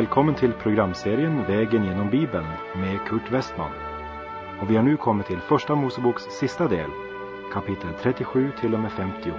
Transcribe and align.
Välkommen 0.00 0.34
till 0.34 0.52
programserien 0.52 1.44
Vägen 1.46 1.84
genom 1.84 2.10
Bibeln 2.10 2.46
med 2.76 2.98
Kurt 3.06 3.32
Westman. 3.32 3.70
Och 4.60 4.70
vi 4.70 4.76
har 4.76 4.82
nu 4.82 4.96
kommit 4.96 5.26
till 5.26 5.38
Första 5.38 5.74
Moseboks 5.74 6.22
sista 6.22 6.68
del, 6.68 6.90
kapitel 7.52 7.90
37 8.02 8.50
till 8.60 8.74
och 8.74 8.80
med 8.80 8.92
50. 8.92 9.32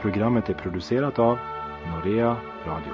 Programmet 0.00 0.48
är 0.48 0.54
producerat 0.54 1.18
av 1.18 1.38
Norea 1.86 2.36
Radio. 2.66 2.92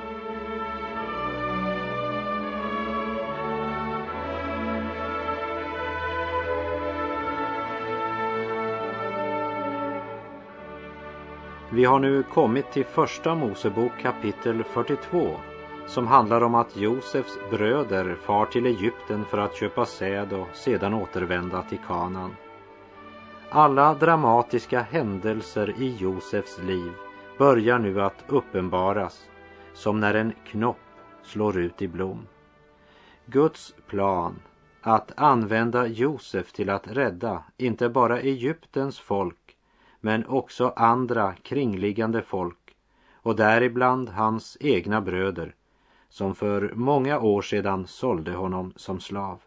Vi 11.70 11.84
har 11.84 11.98
nu 11.98 12.22
kommit 12.22 12.72
till 12.72 12.84
Första 12.84 13.34
Mosebok 13.34 13.92
kapitel 14.02 14.64
42 14.64 15.36
som 15.92 16.06
handlar 16.06 16.42
om 16.42 16.54
att 16.54 16.76
Josefs 16.76 17.38
bröder 17.50 18.14
far 18.14 18.46
till 18.46 18.66
Egypten 18.66 19.24
för 19.24 19.38
att 19.38 19.56
köpa 19.56 19.86
säd 19.86 20.32
och 20.32 20.48
sedan 20.52 20.94
återvända 20.94 21.62
till 21.62 21.78
Kanaan. 21.86 22.36
Alla 23.50 23.94
dramatiska 23.94 24.80
händelser 24.80 25.74
i 25.78 25.96
Josefs 25.96 26.58
liv 26.58 26.92
börjar 27.38 27.78
nu 27.78 28.02
att 28.02 28.24
uppenbaras 28.28 29.28
som 29.74 30.00
när 30.00 30.14
en 30.14 30.32
knopp 30.46 30.76
slår 31.22 31.58
ut 31.58 31.82
i 31.82 31.88
blom. 31.88 32.26
Guds 33.26 33.74
plan 33.86 34.34
att 34.80 35.12
använda 35.16 35.86
Josef 35.86 36.52
till 36.52 36.70
att 36.70 36.88
rädda 36.88 37.44
inte 37.56 37.88
bara 37.88 38.20
Egyptens 38.20 38.98
folk 38.98 39.56
men 40.00 40.26
också 40.26 40.72
andra 40.76 41.34
kringliggande 41.42 42.22
folk 42.22 42.74
och 43.14 43.36
däribland 43.36 44.08
hans 44.08 44.56
egna 44.60 45.00
bröder 45.00 45.54
som 46.12 46.34
för 46.34 46.72
många 46.74 47.20
år 47.20 47.42
sedan 47.42 47.86
sålde 47.86 48.32
honom 48.32 48.72
som 48.76 49.00
slav. 49.00 49.42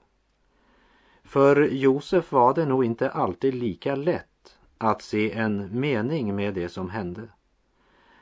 För 1.23 1.61
Josef 1.61 2.31
var 2.31 2.53
det 2.53 2.65
nog 2.65 2.85
inte 2.85 3.09
alltid 3.09 3.53
lika 3.53 3.95
lätt 3.95 4.57
att 4.77 5.01
se 5.01 5.31
en 5.31 5.79
mening 5.79 6.35
med 6.35 6.53
det 6.53 6.69
som 6.69 6.89
hände. 6.89 7.21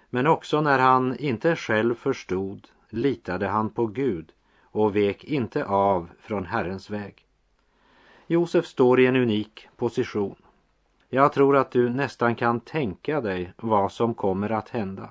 Men 0.10 0.28
också 0.28 0.62
när 0.62 0.80
han 0.80 1.18
inte 1.18 1.56
själv 1.56 1.96
förstod 1.96 2.68
litade 2.90 3.48
han 3.48 3.70
på 3.70 3.88
Gud 3.88 4.32
och 4.62 4.96
vek 4.96 5.24
inte 5.24 5.66
av 5.66 6.10
från 6.20 6.46
Herrens 6.46 6.90
väg. 6.90 7.26
Josef 8.28 8.66
står 8.66 9.00
i 9.00 9.06
en 9.06 9.16
unik 9.16 9.68
position. 9.76 10.36
Jag 11.10 11.34
tror 11.34 11.58
att 11.58 11.72
du 11.72 11.90
nästan 11.90 12.36
kan 12.36 12.60
tänka 12.60 13.22
dig 13.22 13.54
vad 13.58 13.92
som 13.92 14.14
kommer 14.14 14.50
att 14.52 14.70
hända. 14.70 15.10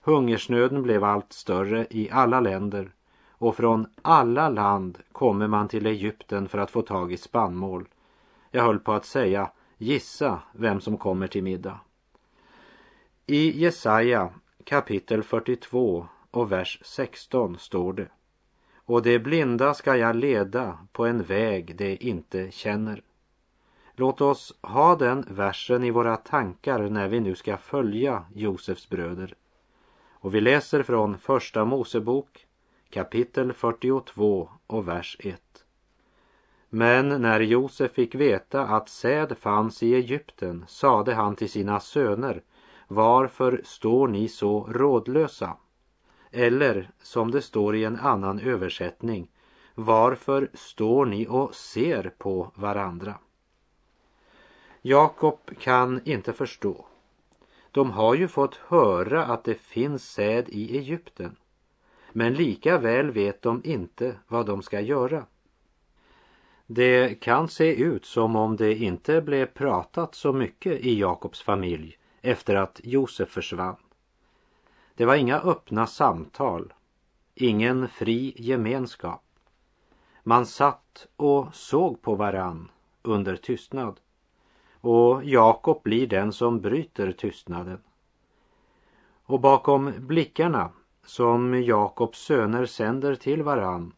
Hungersnöden 0.00 0.82
blev 0.82 1.04
allt 1.04 1.32
större 1.32 1.86
i 1.90 2.10
alla 2.10 2.40
länder 2.40 2.92
och 3.28 3.56
från 3.56 3.86
alla 4.02 4.48
land 4.48 4.98
kommer 5.12 5.46
man 5.46 5.68
till 5.68 5.86
Egypten 5.86 6.48
för 6.48 6.58
att 6.58 6.70
få 6.70 6.82
tag 6.82 7.12
i 7.12 7.16
spannmål. 7.16 7.88
Jag 8.50 8.62
höll 8.62 8.78
på 8.78 8.92
att 8.92 9.04
säga, 9.04 9.50
gissa 9.78 10.38
vem 10.52 10.80
som 10.80 10.96
kommer 10.96 11.26
till 11.26 11.42
middag. 11.42 11.80
I 13.26 13.60
Jesaja 13.60 14.30
kapitel 14.64 15.22
42 15.22 16.06
och 16.30 16.52
vers 16.52 16.80
16 16.84 17.58
står 17.58 17.92
det. 17.92 18.08
Och 18.74 19.02
de 19.02 19.18
blinda 19.18 19.74
ska 19.74 19.96
jag 19.96 20.16
leda 20.16 20.78
på 20.92 21.06
en 21.06 21.22
väg 21.22 21.76
de 21.76 21.96
inte 22.00 22.50
känner. 22.50 23.02
Låt 23.96 24.20
oss 24.20 24.58
ha 24.62 24.96
den 24.96 25.24
versen 25.28 25.84
i 25.84 25.90
våra 25.90 26.16
tankar 26.16 26.88
när 26.88 27.08
vi 27.08 27.20
nu 27.20 27.34
ska 27.34 27.56
följa 27.56 28.24
Josefs 28.34 28.88
bröder 28.88 29.34
och 30.28 30.34
vi 30.34 30.40
läser 30.40 30.82
från 30.82 31.18
Första 31.18 31.64
Mosebok 31.64 32.46
kapitel 32.90 33.52
42 33.52 34.48
och 34.66 34.88
vers 34.88 35.16
1. 35.20 35.40
Men 36.68 37.08
när 37.08 37.40
Josef 37.40 37.92
fick 37.92 38.14
veta 38.14 38.62
att 38.62 38.88
säd 38.88 39.36
fanns 39.38 39.82
i 39.82 39.94
Egypten 39.94 40.64
sade 40.68 41.14
han 41.14 41.36
till 41.36 41.50
sina 41.50 41.80
söner 41.80 42.42
Varför 42.88 43.60
står 43.64 44.08
ni 44.08 44.28
så 44.28 44.68
rådlösa? 44.72 45.56
Eller 46.30 46.90
som 47.02 47.30
det 47.30 47.42
står 47.42 47.76
i 47.76 47.84
en 47.84 47.96
annan 47.96 48.40
översättning 48.40 49.30
Varför 49.74 50.50
står 50.54 51.06
ni 51.06 51.26
och 51.28 51.54
ser 51.54 52.12
på 52.18 52.52
varandra? 52.54 53.14
Jakob 54.82 55.38
kan 55.58 56.00
inte 56.04 56.32
förstå 56.32 56.86
de 57.72 57.90
har 57.90 58.14
ju 58.14 58.28
fått 58.28 58.54
höra 58.54 59.24
att 59.24 59.44
det 59.44 59.54
finns 59.54 60.12
säd 60.12 60.48
i 60.48 60.78
Egypten. 60.78 61.36
Men 62.12 62.34
lika 62.34 62.78
väl 62.78 63.10
vet 63.10 63.42
de 63.42 63.60
inte 63.64 64.16
vad 64.28 64.46
de 64.46 64.62
ska 64.62 64.80
göra. 64.80 65.26
Det 66.66 67.20
kan 67.20 67.48
se 67.48 67.74
ut 67.74 68.04
som 68.04 68.36
om 68.36 68.56
det 68.56 68.74
inte 68.74 69.20
blev 69.20 69.46
pratat 69.46 70.14
så 70.14 70.32
mycket 70.32 70.80
i 70.80 70.98
Jakobs 70.98 71.42
familj 71.42 71.98
efter 72.20 72.54
att 72.54 72.80
Josef 72.84 73.28
försvann. 73.28 73.76
Det 74.94 75.04
var 75.04 75.14
inga 75.14 75.40
öppna 75.40 75.86
samtal, 75.86 76.72
ingen 77.34 77.88
fri 77.88 78.34
gemenskap. 78.36 79.24
Man 80.22 80.46
satt 80.46 81.06
och 81.16 81.54
såg 81.54 82.02
på 82.02 82.14
varann 82.14 82.70
under 83.02 83.36
tystnad 83.36 84.00
och 84.80 85.24
Jakob 85.24 85.82
blir 85.82 86.06
den 86.06 86.32
som 86.32 86.60
bryter 86.60 87.12
tystnaden. 87.12 87.78
Och 89.24 89.40
bakom 89.40 89.92
blickarna 89.98 90.70
som 91.04 91.62
Jakobs 91.62 92.18
söner 92.18 92.66
sänder 92.66 93.14
till 93.14 93.42
varann 93.42 93.92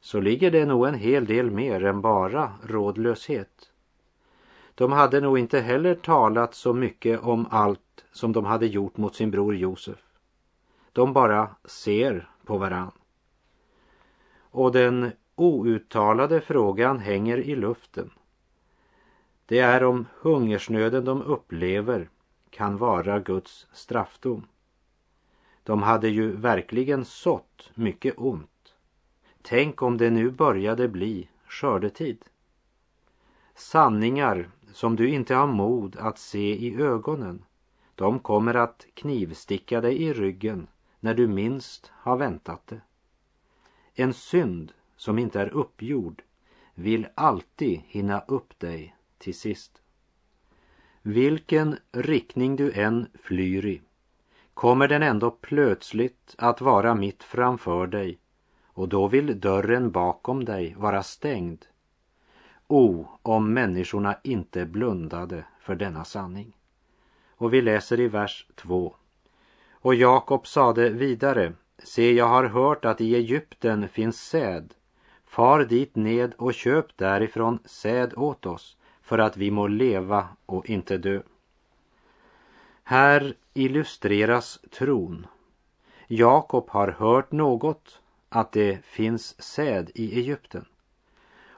så 0.00 0.20
ligger 0.20 0.50
det 0.50 0.66
nog 0.66 0.86
en 0.86 0.94
hel 0.94 1.26
del 1.26 1.50
mer 1.50 1.84
än 1.84 2.00
bara 2.00 2.52
rådlöshet. 2.62 3.72
De 4.74 4.92
hade 4.92 5.20
nog 5.20 5.38
inte 5.38 5.60
heller 5.60 5.94
talat 5.94 6.54
så 6.54 6.72
mycket 6.72 7.20
om 7.20 7.46
allt 7.50 8.04
som 8.12 8.32
de 8.32 8.44
hade 8.44 8.66
gjort 8.66 8.96
mot 8.96 9.14
sin 9.14 9.30
bror 9.30 9.56
Josef. 9.56 9.98
De 10.92 11.12
bara 11.12 11.48
ser 11.64 12.30
på 12.44 12.58
varann. 12.58 12.90
Och 14.40 14.72
den 14.72 15.12
outtalade 15.34 16.40
frågan 16.40 16.98
hänger 16.98 17.38
i 17.38 17.56
luften. 17.56 18.10
Det 19.52 19.58
är 19.58 19.84
om 19.84 20.06
hungersnöden 20.20 21.04
de 21.04 21.22
upplever 21.22 22.08
kan 22.50 22.76
vara 22.76 23.18
Guds 23.18 23.66
straffdom. 23.72 24.46
De 25.62 25.82
hade 25.82 26.08
ju 26.08 26.36
verkligen 26.36 27.04
sått 27.04 27.70
mycket 27.74 28.14
ont. 28.16 28.74
Tänk 29.42 29.82
om 29.82 29.96
det 29.96 30.10
nu 30.10 30.30
började 30.30 30.88
bli 30.88 31.28
skördetid. 31.46 32.24
Sanningar 33.54 34.50
som 34.72 34.96
du 34.96 35.08
inte 35.08 35.34
har 35.34 35.46
mod 35.46 35.96
att 35.96 36.18
se 36.18 36.66
i 36.66 36.82
ögonen, 36.82 37.44
de 37.94 38.18
kommer 38.18 38.54
att 38.54 38.86
knivsticka 38.94 39.80
dig 39.80 40.02
i 40.02 40.12
ryggen 40.12 40.66
när 41.00 41.14
du 41.14 41.28
minst 41.28 41.92
har 41.94 42.16
väntat 42.16 42.66
det. 42.66 42.80
En 43.94 44.14
synd 44.14 44.72
som 44.96 45.18
inte 45.18 45.40
är 45.40 45.48
uppgjord 45.48 46.22
vill 46.74 47.06
alltid 47.14 47.80
hinna 47.86 48.20
upp 48.20 48.58
dig 48.58 48.96
till 49.22 49.34
sist. 49.34 49.82
Vilken 51.02 51.78
riktning 51.92 52.56
du 52.56 52.72
än 52.72 53.06
flyr 53.22 53.66
i 53.66 53.82
kommer 54.54 54.88
den 54.88 55.02
ändå 55.02 55.30
plötsligt 55.30 56.34
att 56.38 56.60
vara 56.60 56.94
mitt 56.94 57.22
framför 57.22 57.86
dig 57.86 58.18
och 58.64 58.88
då 58.88 59.08
vill 59.08 59.40
dörren 59.40 59.90
bakom 59.90 60.44
dig 60.44 60.74
vara 60.78 61.02
stängd. 61.02 61.64
O, 62.66 63.06
om 63.22 63.52
människorna 63.52 64.16
inte 64.22 64.66
blundade 64.66 65.44
för 65.60 65.74
denna 65.74 66.04
sanning. 66.04 66.56
Och 67.30 67.54
vi 67.54 67.62
läser 67.62 68.00
i 68.00 68.08
vers 68.08 68.46
2. 68.54 68.94
Och 69.72 69.94
Jakob 69.94 70.46
sade 70.46 70.90
vidare, 70.90 71.52
se 71.78 72.12
jag 72.12 72.28
har 72.28 72.44
hört 72.44 72.84
att 72.84 73.00
i 73.00 73.14
Egypten 73.14 73.88
finns 73.88 74.20
säd. 74.20 74.74
Far 75.24 75.64
dit 75.64 75.96
ned 75.96 76.34
och 76.38 76.54
köp 76.54 76.96
därifrån 76.96 77.58
säd 77.64 78.14
åt 78.16 78.46
oss 78.46 78.76
för 79.12 79.18
att 79.18 79.36
vi 79.36 79.50
må 79.50 79.66
leva 79.66 80.28
och 80.46 80.70
inte 80.70 80.98
dö. 80.98 81.20
Här 82.82 83.34
illustreras 83.54 84.60
tron. 84.70 85.26
Jakob 86.06 86.70
har 86.70 86.88
hört 86.88 87.32
något, 87.32 88.00
att 88.28 88.52
det 88.52 88.84
finns 88.84 89.42
säd 89.42 89.90
i 89.94 90.18
Egypten. 90.18 90.64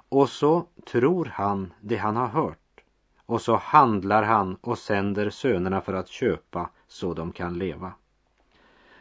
Och 0.08 0.28
så 0.28 0.66
tror 0.86 1.24
han 1.24 1.72
det 1.80 1.96
han 1.96 2.16
har 2.16 2.26
hört. 2.26 2.80
Och 3.26 3.40
så 3.40 3.56
handlar 3.56 4.22
han 4.22 4.56
och 4.60 4.78
sänder 4.78 5.30
sönerna 5.30 5.80
för 5.80 5.94
att 5.94 6.08
köpa 6.08 6.70
så 6.88 7.14
de 7.14 7.32
kan 7.32 7.58
leva. 7.58 7.92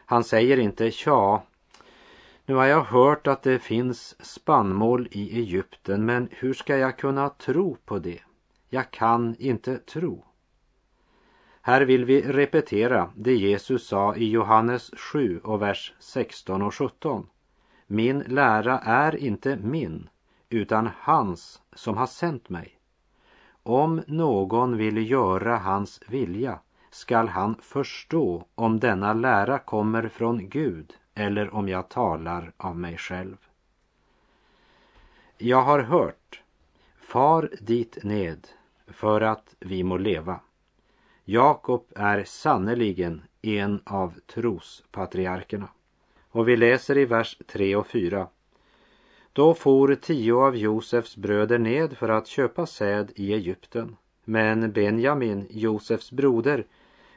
Han 0.06 0.24
säger 0.24 0.60
inte, 0.60 0.92
tja, 0.92 1.42
nu 2.46 2.56
har 2.56 2.66
jag 2.66 2.84
hört 2.84 3.28
att 3.28 3.44
det 3.44 3.60
finns 3.60 4.26
spannmål 4.26 5.08
i 5.12 5.40
Egypten, 5.40 6.06
men 6.06 6.30
hur 6.32 6.54
ska 6.54 6.78
jag 6.78 6.98
kunna 6.98 7.30
tro 7.30 7.78
på 7.86 8.00
det? 8.00 8.20
Jag 8.74 8.92
kan 8.92 9.36
inte 9.40 9.78
tro. 9.78 10.26
Här 11.62 11.82
vill 11.82 12.06
vi 12.06 12.22
repetera 12.22 13.10
det 13.16 13.36
Jesus 13.36 13.88
sa 13.88 14.16
i 14.16 14.30
Johannes 14.30 14.92
7 14.98 15.40
och 15.40 15.62
vers 15.62 15.94
16 16.00 16.62
och 16.62 16.76
17. 16.76 17.30
min 17.88 18.20
lära 18.20 18.80
är 18.80 19.16
inte 19.16 19.56
min, 19.56 20.10
utan 20.50 20.90
hans 21.00 21.62
som 21.74 21.98
har 21.98 22.08
sänt 22.08 22.50
mig. 22.50 22.80
Om 23.64 24.04
någon 24.08 24.78
vill 24.78 25.12
göra 25.12 25.58
hans 25.58 26.02
vilja 26.08 26.60
skall 26.90 27.28
han 27.28 27.56
förstå 27.62 28.46
om 28.56 28.80
denna 28.80 29.14
lära 29.14 29.60
kommer 29.60 30.08
från 30.08 30.50
Gud 30.50 30.94
eller 31.14 31.54
om 31.56 31.70
jag 31.70 31.90
talar 31.90 32.54
av 32.58 32.78
mig 32.78 32.98
själv. 32.98 33.38
Jag 35.38 35.62
har 35.62 35.80
hört, 35.80 36.42
far 36.98 37.50
dit 37.62 38.04
ned 38.04 38.48
för 38.88 39.22
att 39.22 39.56
vi 39.60 39.84
må 39.84 39.98
leva. 39.98 40.40
Jakob 41.26 41.86
är 41.96 42.24
sannerligen 42.24 43.22
en 43.42 43.82
av 43.86 44.14
trospatriarkerna. 44.28 45.68
Och 46.30 46.48
vi 46.48 46.58
läser 46.58 46.98
i 46.98 47.06
vers 47.06 47.38
3 47.48 47.76
och 47.76 47.88
4. 47.88 48.28
Då 49.34 49.54
for 49.54 49.96
tio 49.96 50.34
av 50.34 50.56
Josefs 50.58 51.18
bröder 51.18 51.60
ned 51.60 51.98
för 51.98 52.10
att 52.10 52.28
köpa 52.28 52.66
säd 52.66 53.12
i 53.16 53.34
Egypten. 53.34 53.96
Men 54.26 54.72
Benjamin, 54.72 55.48
Josefs 55.50 56.12
broder, 56.12 56.66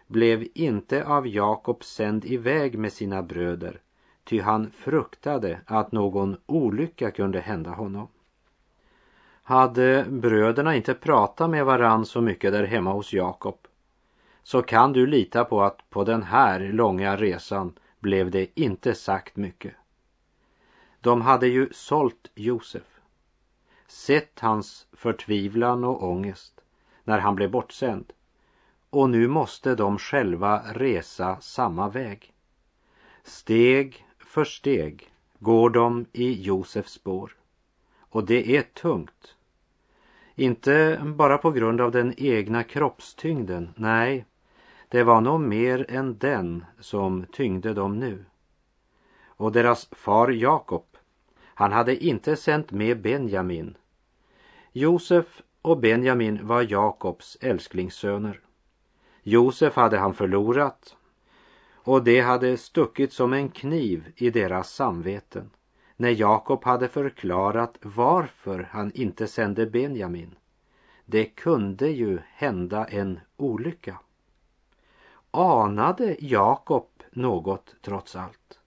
blev 0.06 0.46
inte 0.54 1.04
av 1.04 1.26
Jakob 1.26 1.84
sänd 1.84 2.24
iväg 2.24 2.78
med 2.78 2.92
sina 2.92 3.22
bröder, 3.22 3.80
ty 4.24 4.40
han 4.40 4.70
fruktade 4.70 5.60
att 5.66 5.92
någon 5.92 6.36
olycka 6.46 7.10
kunde 7.10 7.40
hända 7.40 7.70
honom. 7.70 8.08
Hade 9.48 10.04
bröderna 10.08 10.76
inte 10.76 10.94
pratat 10.94 11.50
med 11.50 11.64
varann 11.64 12.06
så 12.06 12.20
mycket 12.20 12.52
där 12.52 12.64
hemma 12.64 12.92
hos 12.92 13.12
Jakob 13.12 13.58
så 14.42 14.62
kan 14.62 14.92
du 14.92 15.06
lita 15.06 15.44
på 15.44 15.62
att 15.62 15.90
på 15.90 16.04
den 16.04 16.22
här 16.22 16.60
långa 16.60 17.16
resan 17.16 17.72
blev 18.00 18.30
det 18.30 18.60
inte 18.60 18.94
sagt 18.94 19.36
mycket. 19.36 19.74
De 21.00 21.20
hade 21.20 21.46
ju 21.46 21.68
sålt 21.72 22.30
Josef, 22.34 23.00
sett 23.86 24.40
hans 24.40 24.86
förtvivlan 24.92 25.84
och 25.84 26.02
ångest 26.02 26.60
när 27.04 27.18
han 27.18 27.34
blev 27.34 27.50
bortsänd 27.50 28.12
och 28.90 29.10
nu 29.10 29.28
måste 29.28 29.74
de 29.74 29.98
själva 29.98 30.62
resa 30.72 31.40
samma 31.40 31.88
väg. 31.88 32.32
Steg 33.24 34.06
för 34.18 34.44
steg 34.44 35.12
går 35.38 35.70
de 35.70 36.06
i 36.12 36.42
Josefs 36.42 36.92
spår 36.92 37.36
och 38.16 38.24
det 38.24 38.56
är 38.56 38.62
tungt. 38.62 39.35
Inte 40.38 41.02
bara 41.04 41.38
på 41.38 41.50
grund 41.50 41.80
av 41.80 41.90
den 41.90 42.14
egna 42.16 42.62
kroppstyngden, 42.62 43.68
nej, 43.76 44.24
det 44.88 45.02
var 45.02 45.20
nog 45.20 45.40
mer 45.40 45.86
än 45.88 46.18
den 46.18 46.64
som 46.80 47.26
tyngde 47.32 47.74
dem 47.74 47.98
nu. 47.98 48.24
Och 49.26 49.52
deras 49.52 49.88
far 49.92 50.28
Jakob, 50.28 50.84
han 51.44 51.72
hade 51.72 52.04
inte 52.04 52.36
sänt 52.36 52.70
med 52.70 53.00
Benjamin. 53.00 53.76
Josef 54.72 55.42
och 55.62 55.78
Benjamin 55.78 56.46
var 56.46 56.62
Jakobs 56.62 57.36
älsklingssöner. 57.40 58.40
Josef 59.22 59.76
hade 59.76 59.98
han 59.98 60.14
förlorat 60.14 60.96
och 61.72 62.04
det 62.04 62.20
hade 62.20 62.56
stuckit 62.56 63.12
som 63.12 63.32
en 63.32 63.48
kniv 63.48 64.12
i 64.16 64.30
deras 64.30 64.72
samveten 64.72 65.50
när 65.96 66.10
Jakob 66.10 66.64
hade 66.64 66.88
förklarat 66.88 67.78
varför 67.82 68.68
han 68.70 68.92
inte 68.94 69.26
sände 69.26 69.66
Benjamin. 69.66 70.34
Det 71.04 71.24
kunde 71.24 71.88
ju 71.88 72.18
hända 72.28 72.84
en 72.84 73.20
olycka. 73.36 74.00
Anade 75.30 76.16
Jakob 76.18 76.88
något 77.10 77.74
trots 77.82 78.16
allt? 78.16 78.58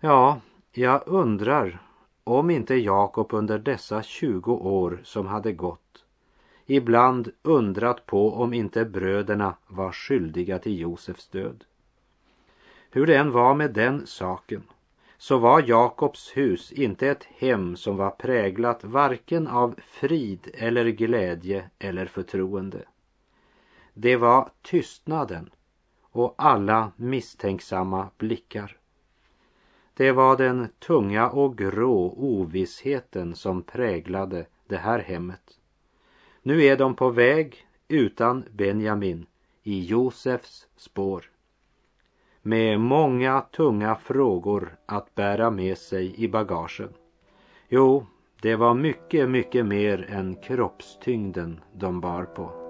Ja, 0.00 0.40
jag 0.72 1.02
undrar 1.06 1.82
om 2.24 2.50
inte 2.50 2.74
Jakob 2.74 3.32
under 3.32 3.58
dessa 3.58 4.02
20 4.02 4.52
år 4.52 5.00
som 5.04 5.26
hade 5.26 5.52
gått 5.52 6.04
ibland 6.72 7.32
undrat 7.42 8.06
på 8.06 8.34
om 8.34 8.52
inte 8.52 8.84
bröderna 8.84 9.54
var 9.66 9.92
skyldiga 9.92 10.58
till 10.58 10.78
Josefs 10.78 11.28
död. 11.28 11.64
Hur 12.90 13.06
det 13.06 13.16
än 13.16 13.32
var 13.32 13.54
med 13.54 13.70
den 13.70 14.06
saken 14.06 14.62
så 15.20 15.38
var 15.38 15.62
Jakobs 15.68 16.36
hus 16.36 16.72
inte 16.72 17.08
ett 17.08 17.24
hem 17.24 17.76
som 17.76 17.96
var 17.96 18.10
präglat 18.10 18.84
varken 18.84 19.46
av 19.46 19.74
frid 19.86 20.50
eller 20.54 20.84
glädje 20.84 21.70
eller 21.78 22.06
förtroende. 22.06 22.84
Det 23.94 24.16
var 24.16 24.50
tystnaden 24.62 25.50
och 26.02 26.34
alla 26.38 26.92
misstänksamma 26.96 28.10
blickar. 28.18 28.76
Det 29.94 30.12
var 30.12 30.36
den 30.36 30.68
tunga 30.78 31.30
och 31.30 31.58
grå 31.58 32.14
ovissheten 32.16 33.34
som 33.34 33.62
präglade 33.62 34.46
det 34.66 34.76
här 34.76 34.98
hemmet. 34.98 35.58
Nu 36.42 36.64
är 36.64 36.76
de 36.76 36.94
på 36.94 37.10
väg 37.10 37.66
utan 37.88 38.44
Benjamin 38.50 39.26
i 39.62 39.84
Josefs 39.84 40.68
spår. 40.76 41.30
Med 42.50 42.80
många 42.80 43.40
tunga 43.40 43.94
frågor 43.94 44.76
att 44.86 45.14
bära 45.14 45.50
med 45.50 45.78
sig 45.78 46.24
i 46.24 46.28
bagagen. 46.28 46.88
Jo, 47.68 48.06
det 48.42 48.56
var 48.56 48.74
mycket, 48.74 49.28
mycket 49.28 49.66
mer 49.66 50.06
än 50.10 50.36
kroppstyngden 50.36 51.60
de 51.72 52.00
bar 52.00 52.24
på. 52.24 52.69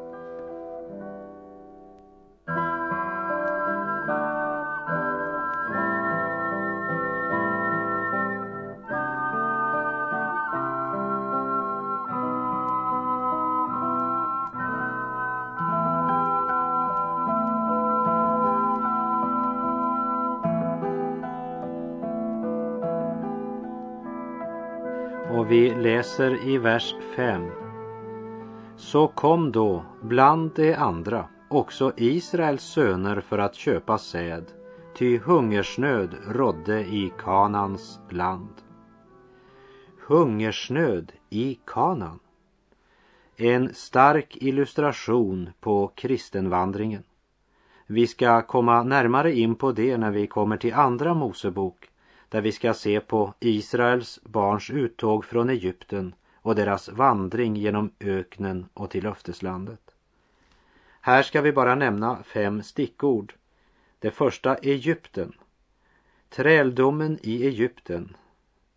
Läser 26.10 26.48
i 26.48 26.58
vers 26.58 26.94
5. 27.16 27.50
Så 28.76 29.08
kom 29.08 29.52
då 29.52 29.84
bland 30.02 30.50
de 30.54 30.74
andra 30.74 31.28
också 31.48 31.92
Israels 31.96 32.62
söner 32.62 33.20
för 33.20 33.38
att 33.38 33.54
köpa 33.54 33.98
säd, 33.98 34.44
ty 34.94 35.18
hungersnöd 35.18 36.14
rådde 36.28 36.80
i 36.80 37.12
Kanans 37.18 38.00
land. 38.10 38.54
Hungersnöd 40.06 41.12
i 41.28 41.58
Kanan. 41.66 42.18
En 43.36 43.74
stark 43.74 44.36
illustration 44.40 45.50
på 45.60 45.92
kristenvandringen. 45.94 47.02
Vi 47.86 48.06
ska 48.06 48.42
komma 48.42 48.82
närmare 48.82 49.34
in 49.34 49.54
på 49.54 49.72
det 49.72 49.96
när 49.96 50.10
vi 50.10 50.26
kommer 50.26 50.56
till 50.56 50.74
Andra 50.74 51.14
Mosebok 51.14 51.89
där 52.30 52.40
vi 52.40 52.52
ska 52.52 52.74
se 52.74 53.00
på 53.00 53.34
Israels 53.40 54.20
barns 54.22 54.70
uttåg 54.70 55.24
från 55.24 55.50
Egypten 55.50 56.14
och 56.34 56.54
deras 56.54 56.88
vandring 56.88 57.56
genom 57.56 57.92
öknen 58.00 58.66
och 58.74 58.90
till 58.90 59.04
löfteslandet. 59.04 59.80
Här 61.00 61.22
ska 61.22 61.40
vi 61.40 61.52
bara 61.52 61.74
nämna 61.74 62.22
fem 62.22 62.62
stickord. 62.62 63.34
Det 63.98 64.10
första 64.10 64.56
Egypten. 64.56 65.32
Träldomen 66.28 67.18
i 67.22 67.46
Egypten. 67.46 68.16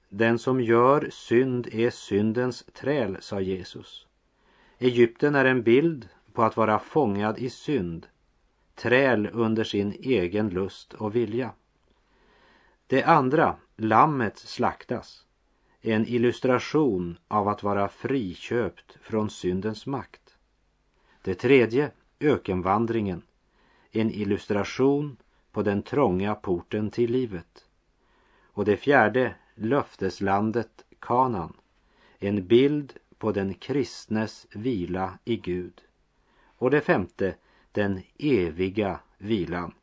Den 0.09 0.39
som 0.39 0.61
gör 0.61 1.07
synd 1.11 1.67
är 1.71 1.89
syndens 1.89 2.65
träl, 2.73 3.17
sa 3.19 3.41
Jesus. 3.41 4.07
Egypten 4.79 5.35
är 5.35 5.45
en 5.45 5.63
bild 5.63 6.09
på 6.33 6.43
att 6.43 6.57
vara 6.57 6.79
fångad 6.79 7.39
i 7.39 7.49
synd, 7.49 8.07
träl 8.75 9.29
under 9.33 9.63
sin 9.63 9.91
egen 9.99 10.49
lust 10.49 10.93
och 10.93 11.15
vilja. 11.15 11.51
Det 12.93 13.03
andra, 13.03 13.55
lammet 13.77 14.37
slaktas, 14.37 15.25
en 15.81 16.05
illustration 16.07 17.17
av 17.27 17.47
att 17.47 17.63
vara 17.63 17.87
friköpt 17.87 18.97
från 19.01 19.29
syndens 19.29 19.85
makt. 19.85 20.37
Det 21.21 21.35
tredje, 21.35 21.91
ökenvandringen, 22.19 23.21
en 23.91 24.11
illustration 24.11 25.17
på 25.51 25.63
den 25.63 25.81
trånga 25.81 26.35
porten 26.35 26.91
till 26.91 27.11
livet. 27.11 27.65
Och 28.43 28.65
det 28.65 28.77
fjärde, 28.77 29.35
löfteslandet 29.55 30.85
Kanan, 30.99 31.53
en 32.19 32.47
bild 32.47 32.93
på 33.17 33.31
den 33.31 33.53
kristnes 33.53 34.47
vila 34.51 35.19
i 35.25 35.37
Gud. 35.37 35.81
Och 36.57 36.71
det 36.71 36.81
femte, 36.81 37.35
den 37.71 38.01
eviga 38.17 38.99
vilan. 39.17 39.73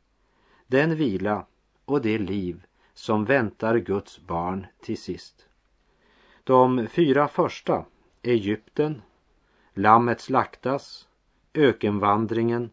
Den 0.67 0.97
vila 0.97 1.47
och 1.85 2.03
det 2.03 2.19
liv 2.19 2.67
som 3.01 3.25
väntar 3.25 3.79
Guds 3.79 4.21
barn 4.21 4.67
till 4.81 4.99
sist. 4.99 5.47
De 6.45 6.87
fyra 6.87 7.29
första, 7.29 7.85
Egypten, 8.23 9.03
Lammet 9.75 10.21
slaktas, 10.21 11.09
ökenvandringen 11.55 12.71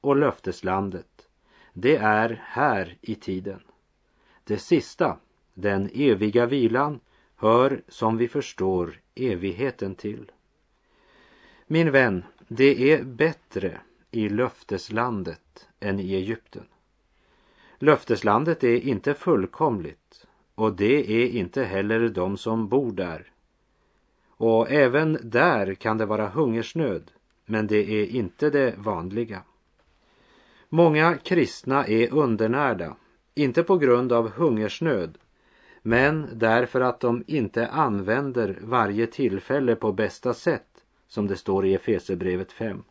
och 0.00 0.16
löfteslandet, 0.16 1.28
det 1.72 1.96
är 1.96 2.42
här 2.44 2.96
i 3.00 3.14
tiden. 3.14 3.60
Det 4.44 4.58
sista, 4.58 5.18
den 5.54 5.90
eviga 5.94 6.46
vilan, 6.46 7.00
hör 7.36 7.82
som 7.88 8.16
vi 8.16 8.28
förstår 8.28 9.00
evigheten 9.14 9.94
till. 9.94 10.32
Min 11.66 11.90
vän, 11.90 12.24
det 12.48 12.92
är 12.92 13.02
bättre 13.02 13.80
i 14.10 14.28
löfteslandet 14.28 15.68
än 15.80 16.00
i 16.00 16.14
Egypten. 16.14 16.64
Löfteslandet 17.78 18.64
är 18.64 18.76
inte 18.76 19.14
fullkomligt 19.14 20.26
och 20.54 20.76
det 20.76 21.22
är 21.22 21.28
inte 21.28 21.64
heller 21.64 22.08
de 22.08 22.36
som 22.36 22.68
bor 22.68 22.92
där. 22.92 23.30
Och 24.28 24.70
även 24.70 25.18
där 25.22 25.74
kan 25.74 25.98
det 25.98 26.06
vara 26.06 26.28
hungersnöd, 26.28 27.10
men 27.46 27.66
det 27.66 27.90
är 27.90 28.06
inte 28.06 28.50
det 28.50 28.74
vanliga. 28.78 29.42
Många 30.68 31.16
kristna 31.16 31.86
är 31.86 32.14
undernärda, 32.14 32.96
inte 33.34 33.62
på 33.62 33.78
grund 33.78 34.12
av 34.12 34.30
hungersnöd, 34.30 35.18
men 35.82 36.28
därför 36.32 36.80
att 36.80 37.00
de 37.00 37.24
inte 37.26 37.68
använder 37.68 38.58
varje 38.62 39.06
tillfälle 39.06 39.76
på 39.76 39.92
bästa 39.92 40.34
sätt, 40.34 40.84
som 41.08 41.26
det 41.26 41.36
står 41.36 41.66
i 41.66 41.74
Efesebrevet 41.74 42.52
5. 42.52 42.84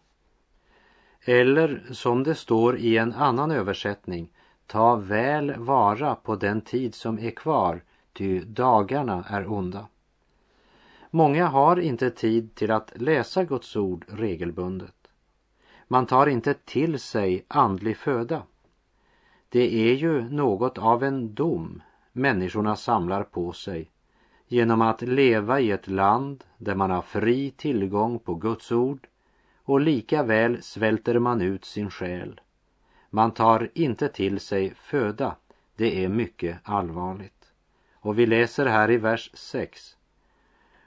Eller 1.22 1.84
som 1.92 2.24
det 2.24 2.36
står 2.36 2.78
i 2.78 2.98
en 2.98 3.14
annan 3.14 3.52
översättning, 3.52 4.30
ta 4.68 4.96
väl 4.96 5.54
vara 5.58 6.16
på 6.16 6.36
den 6.36 6.62
tid 6.62 6.96
som 6.96 7.20
är 7.20 7.32
kvar, 7.32 7.84
ty 8.14 8.40
dagarna 8.40 9.26
är 9.30 9.52
onda. 9.52 9.88
Många 11.12 11.48
har 11.48 11.80
inte 11.80 12.10
tid 12.10 12.56
till 12.56 12.72
att 12.72 12.94
läsa 12.96 13.44
Guds 13.44 13.76
ord 13.76 14.06
regelbundet. 14.08 14.94
Man 15.88 16.06
tar 16.06 16.28
inte 16.28 16.54
till 16.54 17.00
sig 17.00 17.46
andlig 17.48 17.98
föda. 17.98 18.44
Det 19.50 19.90
är 19.90 19.94
ju 19.94 20.30
något 20.30 20.78
av 20.78 21.04
en 21.04 21.34
dom 21.34 21.82
människorna 22.12 22.76
samlar 22.76 23.24
på 23.24 23.52
sig 23.52 23.92
genom 24.48 24.82
att 24.82 25.02
leva 25.02 25.60
i 25.60 25.72
ett 25.72 25.88
land 25.88 26.44
där 26.58 26.76
man 26.76 26.92
har 26.92 27.02
fri 27.02 27.52
tillgång 27.52 28.20
på 28.20 28.36
Guds 28.36 28.72
ord 28.72 29.08
och 29.64 29.82
lika 29.82 30.24
väl 30.24 30.64
svälter 30.64 31.20
man 31.20 31.42
ut 31.42 31.66
sin 31.66 31.90
själ. 31.90 32.42
Man 33.10 33.32
tar 33.32 33.70
inte 33.74 34.08
till 34.08 34.40
sig 34.40 34.74
föda. 34.76 35.36
Det 35.76 36.04
är 36.04 36.10
mycket 36.10 36.58
allvarligt. 36.64 37.52
Och 37.94 38.20
vi 38.20 38.26
läser 38.26 38.66
här 38.66 38.92
i 38.92 38.98
vers 38.98 39.32
6. 39.34 39.98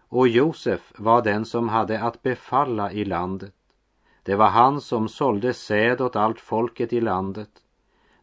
Och 0.09 0.29
Josef 0.29 0.93
var 0.97 1.23
den 1.23 1.45
som 1.45 1.69
hade 1.69 2.01
att 2.01 2.23
befalla 2.23 2.93
i 2.93 3.05
landet. 3.05 3.55
Det 4.23 4.35
var 4.35 4.49
han 4.49 4.81
som 4.81 5.09
sålde 5.09 5.55
säd 5.55 6.01
åt 6.01 6.17
allt 6.17 6.41
folket 6.41 6.93
i 6.93 7.01
landet. 7.01 7.51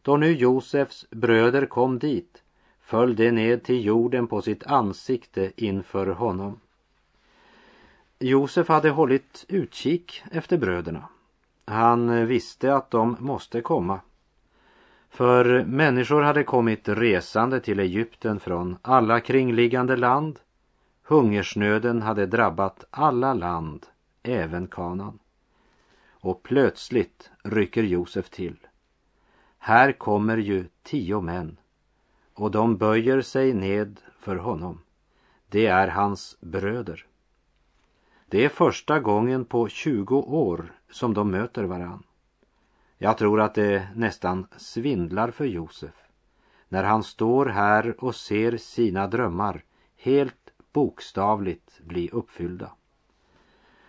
Då 0.02 0.16
nu 0.16 0.32
Josefs 0.32 1.06
bröder 1.10 1.66
kom 1.66 1.98
dit 1.98 2.42
föll 2.88 3.16
de 3.16 3.30
ned 3.30 3.62
till 3.64 3.84
jorden 3.84 4.26
på 4.26 4.42
sitt 4.42 4.66
ansikte 4.66 5.52
inför 5.56 6.06
honom. 6.06 6.60
Josef 8.18 8.68
hade 8.68 8.90
hållit 8.90 9.44
utkik 9.48 10.22
efter 10.30 10.58
bröderna. 10.58 11.08
Han 11.68 12.08
eh, 12.08 12.24
visste 12.24 12.74
att 12.74 12.90
de 12.90 13.16
måste 13.20 13.60
komma. 13.60 14.00
För 15.10 15.64
människor 15.64 16.22
hade 16.22 16.44
kommit 16.44 16.88
resande 16.88 17.60
till 17.60 17.80
Egypten 17.80 18.40
från 18.40 18.76
alla 18.82 19.20
kringliggande 19.20 19.96
land. 19.96 20.40
Hungersnöden 21.02 22.02
hade 22.02 22.26
drabbat 22.26 22.84
alla 22.90 23.34
land, 23.34 23.86
även 24.22 24.66
kanan. 24.66 25.18
Och 26.08 26.42
plötsligt 26.42 27.30
rycker 27.42 27.82
Josef 27.82 28.30
till. 28.30 28.56
Här 29.58 29.92
kommer 29.92 30.36
ju 30.36 30.64
tio 30.82 31.20
män 31.20 31.56
och 32.34 32.50
de 32.50 32.76
böjer 32.76 33.20
sig 33.20 33.54
ned 33.54 34.00
för 34.20 34.36
honom. 34.36 34.80
Det 35.48 35.66
är 35.66 35.88
hans 35.88 36.36
bröder. 36.40 37.06
Det 38.26 38.44
är 38.44 38.48
första 38.48 39.00
gången 39.00 39.44
på 39.44 39.68
20 39.68 40.16
år 40.16 40.72
som 40.90 41.14
de 41.14 41.30
möter 41.30 41.64
varann. 41.64 42.02
Jag 42.98 43.18
tror 43.18 43.40
att 43.40 43.54
det 43.54 43.88
nästan 43.94 44.46
svindlar 44.56 45.30
för 45.30 45.44
Josef 45.44 45.94
när 46.68 46.84
han 46.84 47.02
står 47.02 47.46
här 47.46 48.04
och 48.04 48.14
ser 48.14 48.56
sina 48.56 49.06
drömmar 49.06 49.64
helt 49.96 50.52
bokstavligt 50.72 51.80
bli 51.80 52.10
uppfyllda. 52.12 52.70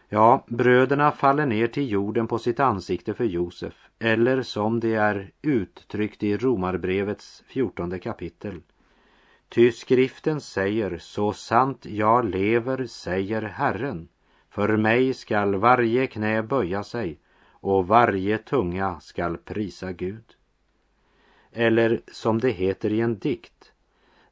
Ja, 0.10 0.46
bröderna 0.48 1.12
faller 1.12 1.46
ner 1.46 1.68
till 1.68 1.92
jorden 1.92 2.28
på 2.28 2.40
sitt 2.40 2.60
ansikte 2.60 3.14
för 3.14 3.24
Josef, 3.24 3.90
eller 4.00 4.42
som 4.42 4.80
det 4.80 4.96
är 4.96 5.32
uttryckt 5.42 6.24
i 6.24 6.38
Romarbrevets 6.38 7.44
fjortonde 7.48 8.00
kapitel. 8.00 8.62
Ty 9.50 9.72
skriften 9.72 10.42
säger, 10.42 10.98
så 10.98 11.34
sant 11.34 11.86
jag 11.86 12.26
lever, 12.26 12.86
säger 12.86 13.42
Herren, 13.42 14.08
för 14.50 14.78
mig 14.78 15.14
skall 15.14 15.56
varje 15.56 16.08
knä 16.08 16.44
böja 16.44 16.84
sig 16.84 17.20
och 17.52 17.88
varje 17.88 18.38
tunga 18.38 19.00
skall 19.00 19.38
prisa 19.38 19.92
Gud. 19.92 20.36
Eller 21.52 22.02
som 22.12 22.40
det 22.40 22.50
heter 22.50 22.94
i 22.94 23.02
en 23.02 23.20
dikt, 23.20 23.72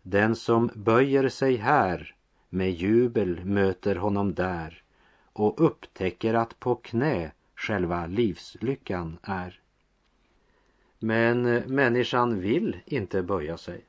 den 0.02 0.36
som 0.36 0.70
böjer 0.74 1.30
sig 1.30 1.56
här 1.56 2.16
med 2.50 2.72
jubel 2.72 3.46
möter 3.46 3.96
honom 3.96 4.34
där 4.34 4.84
och 5.34 5.62
upptäcker 5.62 6.34
att 6.34 6.60
på 6.60 6.76
knä 6.76 7.32
själva 7.56 8.06
livslyckan 8.06 9.18
är. 9.22 9.60
Men 11.00 11.42
människan 11.56 12.40
vill 12.40 12.78
inte 12.86 13.24
böja 13.24 13.58
sig. 13.58 13.87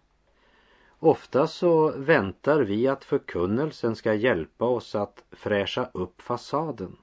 Ofta 1.01 1.47
så 1.47 1.91
väntar 1.97 2.61
vi 2.61 2.89
att 2.89 3.05
förkunnelsen 3.05 3.97
ska 3.97 4.15
hjälpa 4.15 4.65
oss 4.65 4.95
att 4.95 5.25
fräscha 5.31 5.89
upp 5.95 6.23
fasaden. 6.23 6.97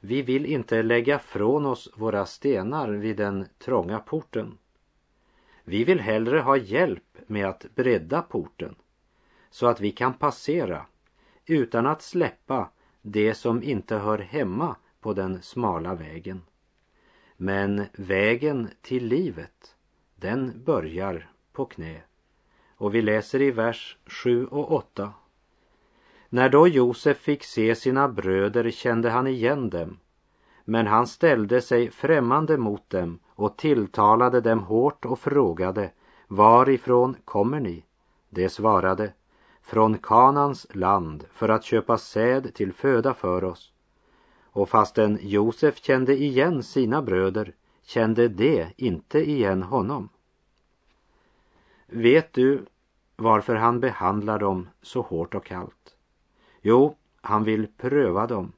Vi 0.00 0.22
vill 0.22 0.46
inte 0.46 0.82
lägga 0.82 1.18
från 1.18 1.66
oss 1.66 1.90
våra 1.96 2.26
stenar 2.26 2.88
vid 2.88 3.16
den 3.16 3.46
trånga 3.58 3.98
porten. 3.98 4.58
Vi 5.64 5.84
vill 5.84 6.00
hellre 6.00 6.40
ha 6.40 6.56
hjälp 6.56 7.18
med 7.26 7.46
att 7.46 7.66
bredda 7.74 8.22
porten 8.22 8.74
så 9.50 9.66
att 9.66 9.80
vi 9.80 9.92
kan 9.92 10.14
passera 10.14 10.86
utan 11.46 11.86
att 11.86 12.02
släppa 12.02 12.70
det 13.02 13.34
som 13.34 13.62
inte 13.62 13.96
hör 13.96 14.18
hemma 14.18 14.76
på 15.00 15.12
den 15.12 15.42
smala 15.42 15.94
vägen. 15.94 16.42
Men 17.36 17.84
vägen 17.92 18.68
till 18.80 19.06
livet, 19.06 19.76
den 20.16 20.64
börjar 20.64 21.30
på 21.52 21.64
knä. 21.64 22.02
Och 22.82 22.94
vi 22.94 23.02
läser 23.02 23.42
i 23.42 23.50
vers 23.50 23.96
7 24.06 24.46
och 24.46 24.72
8. 24.72 25.12
När 26.28 26.48
då 26.48 26.68
Josef 26.68 27.18
fick 27.18 27.44
se 27.44 27.74
sina 27.74 28.08
bröder 28.08 28.70
kände 28.70 29.10
han 29.10 29.26
igen 29.26 29.70
dem, 29.70 29.98
men 30.64 30.86
han 30.86 31.06
ställde 31.06 31.60
sig 31.60 31.90
främmande 31.90 32.56
mot 32.58 32.90
dem 32.90 33.18
och 33.28 33.56
tilltalade 33.56 34.40
dem 34.40 34.58
hårt 34.58 35.04
och 35.04 35.18
frågade, 35.18 35.90
varifrån 36.28 37.16
kommer 37.24 37.60
ni? 37.60 37.84
De 38.30 38.48
svarade, 38.48 39.12
från 39.62 39.98
Kanans 39.98 40.66
land 40.74 41.24
för 41.32 41.48
att 41.48 41.64
köpa 41.64 41.98
säd 41.98 42.54
till 42.54 42.72
föda 42.72 43.14
för 43.14 43.44
oss. 43.44 43.72
Och 44.42 44.68
fastän 44.68 45.18
Josef 45.20 45.76
kände 45.76 46.16
igen 46.16 46.62
sina 46.62 47.02
bröder 47.02 47.52
kände 47.82 48.28
de 48.28 48.66
inte 48.76 49.30
igen 49.30 49.62
honom. 49.62 50.08
Vet 51.86 52.32
du 52.32 52.64
varför 53.22 53.54
han 53.54 53.80
behandlar 53.80 54.38
dem 54.38 54.68
så 54.82 55.00
hårt 55.00 55.34
och 55.34 55.44
kallt? 55.44 55.96
Jo, 56.60 56.96
han 57.20 57.44
vill 57.44 57.66
pröva 57.76 58.26
dem 58.26 58.52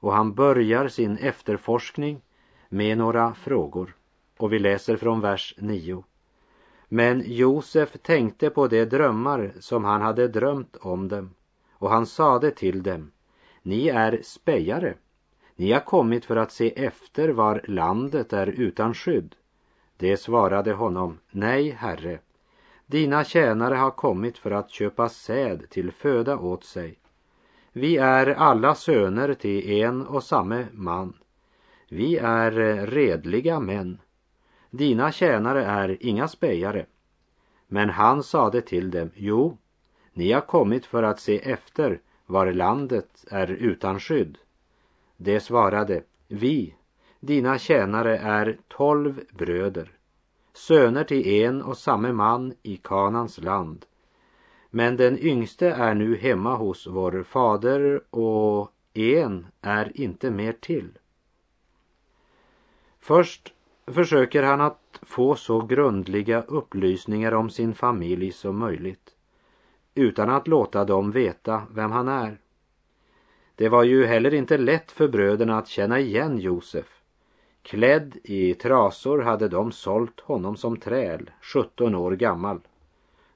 och 0.00 0.12
han 0.12 0.34
börjar 0.34 0.88
sin 0.88 1.16
efterforskning 1.16 2.22
med 2.68 2.98
några 2.98 3.34
frågor. 3.34 3.96
Och 4.38 4.52
vi 4.52 4.58
läser 4.58 4.96
från 4.96 5.20
vers 5.20 5.54
9. 5.58 6.04
Men 6.88 7.22
Josef 7.26 7.96
tänkte 8.02 8.50
på 8.50 8.68
de 8.68 8.84
drömmar 8.84 9.52
som 9.60 9.84
han 9.84 10.02
hade 10.02 10.28
drömt 10.28 10.76
om 10.76 11.08
dem 11.08 11.34
och 11.72 11.90
han 11.90 12.06
sade 12.06 12.50
till 12.50 12.82
dem, 12.82 13.10
ni 13.62 13.88
är 13.88 14.20
spejare. 14.22 14.94
Ni 15.56 15.72
har 15.72 15.80
kommit 15.80 16.24
för 16.24 16.36
att 16.36 16.52
se 16.52 16.84
efter 16.84 17.28
var 17.28 17.60
landet 17.64 18.32
är 18.32 18.46
utan 18.46 18.94
skydd. 18.94 19.34
Det 19.96 20.16
svarade 20.16 20.72
honom, 20.72 21.18
nej, 21.30 21.70
herre. 21.70 22.18
Dina 22.86 23.24
tjänare 23.24 23.74
har 23.74 23.90
kommit 23.90 24.38
för 24.38 24.50
att 24.50 24.70
köpa 24.70 25.08
säd 25.08 25.70
till 25.70 25.92
föda 25.92 26.38
åt 26.38 26.64
sig. 26.64 26.98
Vi 27.72 27.96
är 27.96 28.26
alla 28.26 28.74
söner 28.74 29.34
till 29.34 29.70
en 29.70 30.06
och 30.06 30.22
samme 30.22 30.66
man. 30.72 31.12
Vi 31.88 32.16
är 32.16 32.50
redliga 32.86 33.60
män. 33.60 33.98
Dina 34.70 35.12
tjänare 35.12 35.64
är 35.64 35.96
inga 36.00 36.28
spejare. 36.28 36.86
Men 37.68 37.90
han 37.90 38.22
sade 38.22 38.60
till 38.60 38.90
dem, 38.90 39.10
jo, 39.14 39.58
ni 40.12 40.32
har 40.32 40.40
kommit 40.40 40.86
för 40.86 41.02
att 41.02 41.20
se 41.20 41.50
efter 41.50 42.00
var 42.26 42.52
landet 42.52 43.24
är 43.30 43.50
utan 43.50 44.00
skydd. 44.00 44.38
De 45.16 45.40
svarade, 45.40 46.02
vi, 46.28 46.74
dina 47.20 47.58
tjänare 47.58 48.18
är 48.18 48.58
tolv 48.68 49.20
bröder, 49.30 49.95
söner 50.56 51.04
till 51.04 51.26
en 51.26 51.62
och 51.62 51.78
samme 51.78 52.12
man 52.12 52.54
i 52.62 52.76
Kanans 52.76 53.38
land. 53.38 53.86
Men 54.70 54.96
den 54.96 55.18
yngste 55.18 55.70
är 55.70 55.94
nu 55.94 56.16
hemma 56.16 56.56
hos 56.56 56.86
vår 56.86 57.22
fader 57.22 58.14
och 58.14 58.72
en 58.94 59.46
är 59.60 60.00
inte 60.00 60.30
mer 60.30 60.52
till. 60.52 60.98
Först 62.98 63.52
försöker 63.86 64.42
han 64.42 64.60
att 64.60 64.98
få 65.02 65.34
så 65.34 65.60
grundliga 65.60 66.42
upplysningar 66.42 67.32
om 67.32 67.50
sin 67.50 67.74
familj 67.74 68.32
som 68.32 68.58
möjligt 68.58 69.16
utan 69.94 70.30
att 70.30 70.48
låta 70.48 70.84
dem 70.84 71.10
veta 71.10 71.62
vem 71.70 71.92
han 71.92 72.08
är. 72.08 72.38
Det 73.54 73.68
var 73.68 73.82
ju 73.82 74.06
heller 74.06 74.34
inte 74.34 74.58
lätt 74.58 74.92
för 74.92 75.08
bröderna 75.08 75.58
att 75.58 75.68
känna 75.68 76.00
igen 76.00 76.38
Josef. 76.38 76.95
Klädd 77.66 78.16
i 78.24 78.54
trasor 78.54 79.22
hade 79.22 79.48
de 79.48 79.72
sålt 79.72 80.20
honom 80.20 80.56
som 80.56 80.76
träl, 80.76 81.30
17 81.40 81.94
år 81.94 82.12
gammal. 82.12 82.60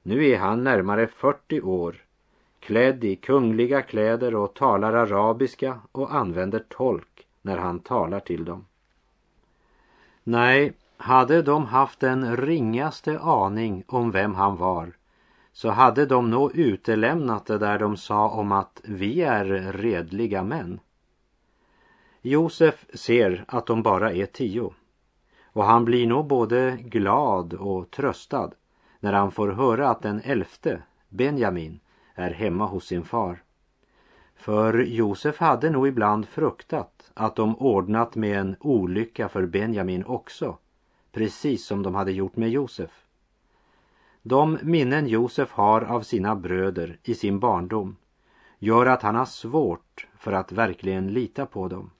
Nu 0.03 0.27
är 0.27 0.37
han 0.37 0.63
närmare 0.63 1.07
40 1.07 1.61
år, 1.61 1.95
klädd 2.59 3.03
i 3.03 3.15
kungliga 3.15 3.81
kläder 3.81 4.35
och 4.35 4.53
talar 4.53 4.93
arabiska 4.93 5.79
och 5.91 6.15
använder 6.15 6.63
tolk 6.69 7.27
när 7.41 7.57
han 7.57 7.79
talar 7.79 8.19
till 8.19 8.45
dem. 8.45 8.65
Nej, 10.23 10.73
hade 10.97 11.41
de 11.41 11.65
haft 11.65 11.99
den 11.99 12.37
ringaste 12.37 13.19
aning 13.19 13.83
om 13.87 14.11
vem 14.11 14.35
han 14.35 14.57
var 14.57 14.91
så 15.53 15.69
hade 15.69 16.05
de 16.05 16.29
nog 16.29 16.55
utelämnat 16.55 17.45
det 17.45 17.57
där 17.57 17.79
de 17.79 17.97
sa 17.97 18.29
om 18.29 18.51
att 18.51 18.81
vi 18.83 19.21
är 19.21 19.45
redliga 19.73 20.43
män. 20.43 20.79
Josef 22.23 22.85
ser 22.93 23.45
att 23.47 23.65
de 23.65 23.83
bara 23.83 24.13
är 24.13 24.25
tio 24.25 24.73
och 25.53 25.63
han 25.63 25.85
blir 25.85 26.07
nog 26.07 26.25
både 26.25 26.77
glad 26.81 27.53
och 27.53 27.91
tröstad 27.91 28.51
när 28.99 29.13
han 29.13 29.31
får 29.31 29.49
höra 29.49 29.89
att 29.89 30.01
den 30.01 30.21
elfte, 30.23 30.81
Benjamin, 31.09 31.79
är 32.15 32.31
hemma 32.31 32.65
hos 32.65 32.85
sin 32.85 33.03
far. 33.03 33.43
För 34.35 34.83
Josef 34.83 35.39
hade 35.39 35.69
nog 35.69 35.87
ibland 35.87 36.27
fruktat 36.27 37.11
att 37.13 37.35
de 37.35 37.55
ordnat 37.55 38.15
med 38.15 38.39
en 38.39 38.55
olycka 38.59 39.29
för 39.29 39.45
Benjamin 39.45 40.03
också, 40.05 40.57
precis 41.11 41.65
som 41.65 41.83
de 41.83 41.95
hade 41.95 42.11
gjort 42.11 42.35
med 42.35 42.49
Josef. 42.49 43.05
De 44.21 44.57
minnen 44.63 45.07
Josef 45.07 45.51
har 45.51 45.81
av 45.81 46.01
sina 46.01 46.35
bröder 46.35 46.97
i 47.03 47.15
sin 47.15 47.39
barndom 47.39 47.95
gör 48.59 48.85
att 48.85 49.01
han 49.01 49.15
har 49.15 49.25
svårt 49.25 50.07
för 50.17 50.31
att 50.31 50.51
verkligen 50.51 51.13
lita 51.13 51.45
på 51.45 51.67
dem. 51.67 51.91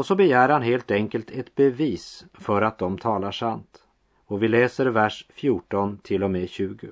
Och 0.00 0.06
så 0.06 0.14
begär 0.14 0.48
han 0.48 0.62
helt 0.62 0.90
enkelt 0.90 1.30
ett 1.30 1.54
bevis 1.54 2.24
för 2.34 2.62
att 2.62 2.78
de 2.78 2.98
talar 2.98 3.32
sant. 3.32 3.84
Och 4.26 4.42
vi 4.42 4.48
läser 4.48 4.86
vers 4.86 5.26
14 5.30 5.98
till 5.98 6.22
och 6.24 6.30
med 6.30 6.48
20. 6.48 6.88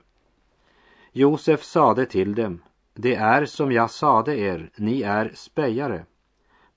Josef 1.13 1.63
sade 1.63 2.07
till 2.07 2.35
dem, 2.35 2.63
det 2.95 3.15
är 3.15 3.45
som 3.45 3.73
jag 3.73 3.91
sade 3.91 4.39
er, 4.39 4.71
ni 4.77 5.03
är 5.03 5.33
spejare. 5.35 6.05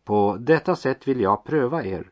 På 0.04 0.38
detta 0.40 0.76
sätt 0.76 1.08
vill 1.08 1.22
jag 1.22 1.44
pröva 1.44 1.84
er. 1.84 2.10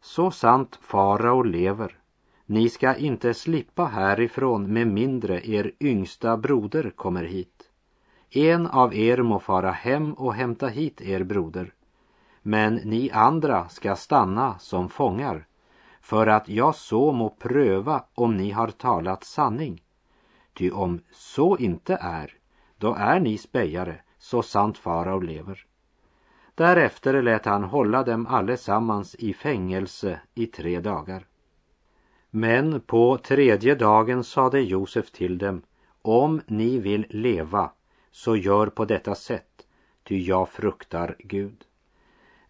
Så 0.00 0.30
sant 0.30 0.78
farao 0.82 1.42
lever, 1.42 1.98
ni 2.46 2.68
ska 2.68 2.94
inte 2.94 3.34
slippa 3.34 3.84
härifrån 3.84 4.72
med 4.72 4.86
mindre 4.86 5.48
er 5.48 5.72
yngsta 5.80 6.36
broder 6.36 6.90
kommer 6.90 7.24
hit. 7.24 7.70
En 8.30 8.66
av 8.66 8.94
er 8.94 9.22
må 9.22 9.38
fara 9.38 9.70
hem 9.70 10.12
och 10.12 10.34
hämta 10.34 10.66
hit 10.68 11.00
er 11.00 11.24
broder. 11.24 11.74
Men 12.46 12.74
ni 12.74 13.10
andra 13.10 13.68
ska 13.68 13.96
stanna 13.96 14.58
som 14.58 14.88
fångar 14.88 15.46
för 16.00 16.26
att 16.26 16.48
jag 16.48 16.74
så 16.74 17.12
må 17.12 17.30
pröva 17.30 18.04
om 18.14 18.36
ni 18.36 18.50
har 18.50 18.68
talat 18.68 19.24
sanning. 19.24 19.82
Ty 20.52 20.70
om 20.70 21.00
så 21.12 21.56
inte 21.56 21.98
är, 22.00 22.32
då 22.78 22.94
är 22.94 23.20
ni 23.20 23.38
spejare, 23.38 24.00
så 24.18 24.42
sant 24.42 24.78
farao 24.78 25.20
lever. 25.20 25.66
Därefter 26.54 27.22
lät 27.22 27.44
han 27.44 27.64
hålla 27.64 28.02
dem 28.02 28.26
allesammans 28.26 29.14
i 29.14 29.34
fängelse 29.34 30.20
i 30.34 30.46
tre 30.46 30.80
dagar. 30.80 31.26
Men 32.30 32.80
på 32.80 33.18
tredje 33.18 33.74
dagen 33.74 34.24
sade 34.24 34.60
Josef 34.60 35.10
till 35.10 35.38
dem, 35.38 35.62
om 36.02 36.40
ni 36.46 36.78
vill 36.78 37.06
leva, 37.10 37.70
så 38.10 38.36
gör 38.36 38.66
på 38.66 38.84
detta 38.84 39.14
sätt, 39.14 39.66
ty 40.02 40.24
jag 40.24 40.48
fruktar 40.48 41.16
Gud. 41.18 41.64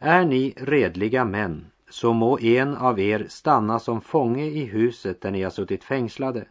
Är 0.07 0.25
ni 0.25 0.55
redliga 0.57 1.25
män, 1.25 1.67
så 1.91 2.13
må 2.13 2.39
en 2.39 2.77
av 2.77 3.01
er 3.01 3.27
stanna 3.29 3.79
som 3.79 4.01
fånge 4.01 4.45
i 4.45 4.65
huset 4.65 5.21
där 5.21 5.31
ni 5.31 5.43
har 5.43 5.51
suttit 5.51 5.85
fängslade. 5.85 6.45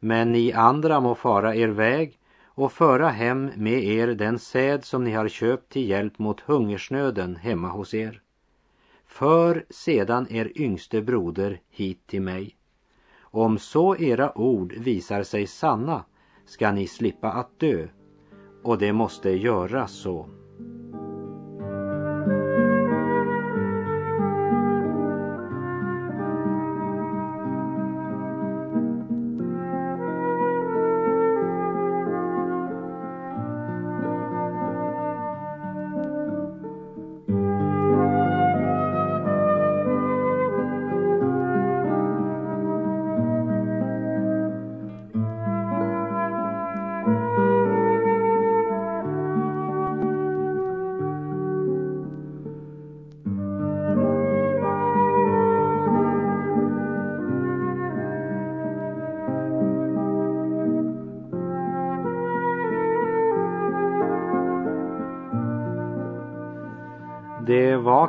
Men 0.00 0.32
ni 0.32 0.52
andra 0.52 1.00
må 1.00 1.14
fara 1.14 1.54
er 1.54 1.68
väg 1.68 2.18
och 2.44 2.72
föra 2.72 3.08
hem 3.08 3.50
med 3.56 3.84
er 3.84 4.06
den 4.06 4.38
säd 4.38 4.84
som 4.84 5.04
ni 5.04 5.12
har 5.12 5.28
köpt 5.28 5.72
till 5.72 5.88
hjälp 5.88 6.18
mot 6.18 6.40
hungersnöden 6.40 7.36
hemma 7.36 7.68
hos 7.68 7.94
er. 7.94 8.22
För 9.06 9.64
sedan 9.70 10.26
er 10.30 10.52
yngste 10.60 11.02
broder 11.02 11.60
hit 11.70 12.06
till 12.06 12.22
mig. 12.22 12.56
Om 13.20 13.58
så 13.58 13.96
era 13.96 14.38
ord 14.38 14.72
visar 14.72 15.22
sig 15.22 15.46
sanna 15.46 16.04
ska 16.46 16.72
ni 16.72 16.86
slippa 16.86 17.32
att 17.32 17.58
dö, 17.58 17.86
och 18.62 18.78
det 18.78 18.92
måste 18.92 19.30
göras 19.30 19.92
så. 19.92 20.28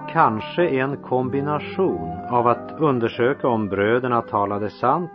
Var 0.06 0.12
kanske 0.12 0.68
en 0.68 0.98
kombination 0.98 2.12
av 2.30 2.48
att 2.48 2.72
undersöka 2.80 3.48
om 3.48 3.68
bröderna 3.70 4.22
talade 4.22 4.70
sant 4.70 5.12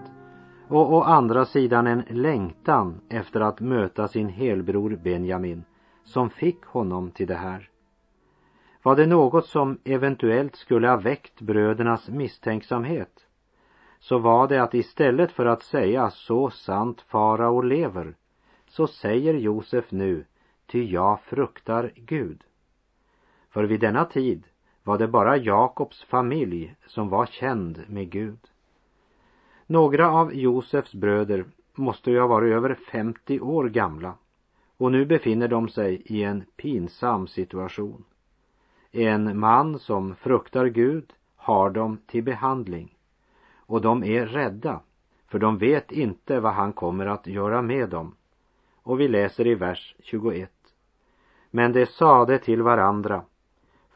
och 0.68 0.94
å 0.94 1.02
andra 1.02 1.44
sidan 1.44 1.86
en 1.86 2.04
längtan 2.08 3.00
efter 3.08 3.40
att 3.40 3.60
möta 3.60 4.08
sin 4.08 4.28
helbror 4.28 4.98
Benjamin 5.02 5.64
som 6.04 6.30
fick 6.30 6.64
honom 6.64 7.10
till 7.10 7.26
det 7.26 7.34
här. 7.34 7.70
Var 8.82 8.96
det 8.96 9.06
något 9.06 9.46
som 9.46 9.78
eventuellt 9.84 10.56
skulle 10.56 10.88
ha 10.88 10.96
väckt 10.96 11.40
brödernas 11.40 12.08
misstänksamhet 12.08 13.26
så 13.98 14.18
var 14.18 14.48
det 14.48 14.62
att 14.62 14.74
istället 14.74 15.32
för 15.32 15.46
att 15.46 15.62
säga 15.62 16.10
så 16.10 16.50
sant 16.50 17.00
farao 17.00 17.60
lever 17.62 18.14
så 18.68 18.86
säger 18.86 19.34
Josef 19.34 19.92
nu 19.92 20.24
ty 20.66 20.84
jag 20.84 21.20
fruktar 21.20 21.92
Gud. 21.96 22.44
För 23.50 23.64
vid 23.64 23.80
denna 23.80 24.04
tid 24.04 24.44
var 24.84 24.98
det 24.98 25.08
bara 25.08 25.36
Jakobs 25.36 26.04
familj 26.04 26.74
som 26.86 27.08
var 27.08 27.26
känd 27.26 27.84
med 27.88 28.10
Gud. 28.10 28.38
Några 29.66 30.10
av 30.10 30.34
Josefs 30.34 30.94
bröder 30.94 31.44
måste 31.74 32.10
ju 32.10 32.20
ha 32.20 32.26
varit 32.26 32.52
över 32.52 32.74
50 32.74 33.40
år 33.40 33.68
gamla 33.68 34.14
och 34.76 34.92
nu 34.92 35.04
befinner 35.04 35.48
de 35.48 35.68
sig 35.68 36.02
i 36.04 36.22
en 36.22 36.44
pinsam 36.56 37.26
situation. 37.26 38.04
En 38.92 39.38
man 39.38 39.78
som 39.78 40.14
fruktar 40.14 40.66
Gud 40.66 41.12
har 41.36 41.70
dem 41.70 41.98
till 42.06 42.24
behandling 42.24 42.96
och 43.54 43.80
de 43.80 44.04
är 44.04 44.26
rädda 44.26 44.80
för 45.28 45.38
de 45.38 45.58
vet 45.58 45.92
inte 45.92 46.40
vad 46.40 46.52
han 46.52 46.72
kommer 46.72 47.06
att 47.06 47.26
göra 47.26 47.62
med 47.62 47.88
dem. 47.88 48.14
Och 48.82 49.00
vi 49.00 49.08
läser 49.08 49.46
i 49.46 49.54
vers 49.54 49.94
21. 49.98 50.50
Men 51.50 51.72
de 51.72 51.86
sade 51.86 52.38
till 52.38 52.62
varandra 52.62 53.22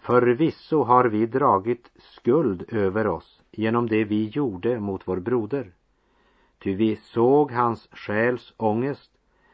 Förvisso 0.04 0.82
har 0.82 1.04
vi 1.04 1.26
dragit 1.26 1.90
skuld 1.96 2.64
över 2.68 3.06
oss 3.06 3.42
genom 3.50 3.88
det 3.88 4.04
vi 4.04 4.28
gjorde 4.28 4.80
mot 4.80 5.08
vår 5.08 5.16
broder. 5.16 5.72
Ty 6.58 6.74
vi 6.74 6.96
såg 6.96 7.52
hans 7.52 7.88
själs 7.92 8.54
ångest 8.56 9.10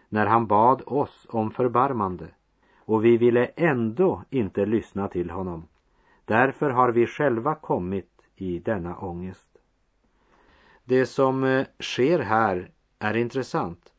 när 0.08 0.26
han 0.26 0.46
bad 0.46 0.82
oss 0.86 1.26
om 1.28 1.50
förbarmande 1.50 2.28
och 2.76 3.04
vi 3.04 3.16
ville 3.16 3.44
ändå 3.46 4.24
inte 4.30 4.66
lyssna 4.66 5.08
till 5.08 5.30
honom. 5.30 5.66
Därför 6.24 6.70
har 6.70 6.92
vi 6.92 7.06
själva 7.06 7.54
kommit 7.54 8.10
i 8.36 8.58
denna 8.58 8.98
ångest. 8.98 9.58
Det 10.84 11.06
som 11.06 11.44
eh, 11.44 11.66
sker 11.80 12.18
här 12.18 12.70
är 12.98 13.16
intressant. 13.16 13.92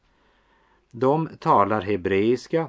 De 0.91 1.29
talar 1.39 1.81
hebreiska 1.81 2.67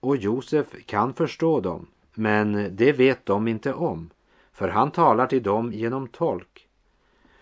och 0.00 0.16
Josef 0.16 0.86
kan 0.86 1.14
förstå 1.14 1.60
dem, 1.60 1.86
men 2.18 2.76
det 2.76 2.92
vet 2.92 3.26
de 3.26 3.48
inte 3.48 3.72
om, 3.72 4.10
för 4.52 4.68
han 4.68 4.90
talar 4.90 5.26
till 5.26 5.42
dem 5.42 5.72
genom 5.72 6.08
tolk. 6.08 6.68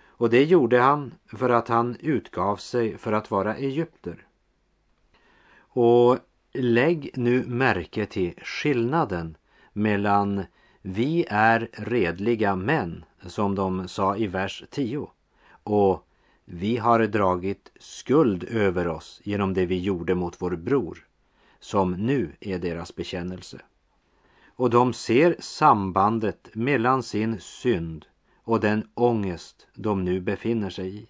Och 0.07 0.31
det 0.31 0.45
gjorde 0.45 0.81
han 0.81 1.15
för 1.27 1.51
att 1.51 1.69
han 1.69 1.97
utgav 2.01 2.57
sig 2.57 2.99
för 2.99 3.13
att 3.13 3.31
vara 3.31 3.57
egypter. 3.57 4.27
Och 5.59 6.19
lägg 6.53 7.11
nu 7.15 7.45
märke 7.47 8.07
till 8.07 8.35
skillnaden 8.43 9.37
mellan 9.73 10.45
vi 10.83 11.27
är 11.29 11.69
redliga 11.73 12.57
män, 12.57 13.05
som 13.27 13.55
de 13.55 13.89
sa 13.89 14.17
i 14.17 14.27
vers 14.27 14.65
10, 14.71 15.11
och 15.63 16.07
vi 16.45 16.77
har 16.77 17.07
dragit 17.07 17.73
skuld 17.81 18.45
över 18.45 18.89
oss 18.89 19.21
genom 19.25 19.55
det 19.55 19.67
vi 19.67 19.79
gjorde 19.79 20.15
mot 20.15 20.43
vår 20.43 20.57
bror, 20.57 21.07
som 21.61 21.93
nu 21.93 22.33
är 22.41 22.59
deras 22.59 22.95
bekännelse. 22.95 23.61
Och 24.57 24.71
de 24.71 24.93
ser 24.93 25.37
sambandet 25.39 26.49
mellan 26.55 27.03
sin 27.03 27.41
synd 27.41 28.07
och 28.43 28.61
den 28.61 28.89
ångest 28.95 29.67
de 29.75 30.05
nu 30.05 30.21
befinner 30.21 30.71
sig 30.71 30.97
i. 30.97 31.07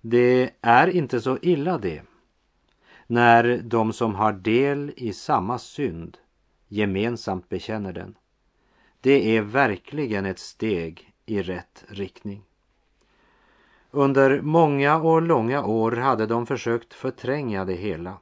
Det 0.00 0.50
är 0.60 0.86
inte 0.86 1.20
så 1.20 1.38
illa 1.42 1.78
det, 1.78 2.02
när 3.06 3.60
de 3.64 3.92
som 3.92 4.14
har 4.14 4.32
del 4.32 4.92
i 4.96 5.12
samma 5.12 5.58
synd 5.58 6.18
gemensamt 6.68 7.48
bekänner 7.48 7.92
den. 7.92 8.14
Det 9.00 9.36
är 9.36 9.42
verkligen 9.42 10.26
ett 10.26 10.38
steg 10.38 11.12
i 11.26 11.42
rätt 11.42 11.84
riktning. 11.88 12.42
Under 13.90 14.40
många 14.40 14.96
och 14.96 15.22
långa 15.22 15.64
år 15.64 15.92
hade 15.92 16.26
de 16.26 16.46
försökt 16.46 16.94
förtränga 16.94 17.64
det 17.64 17.74
hela. 17.74 18.18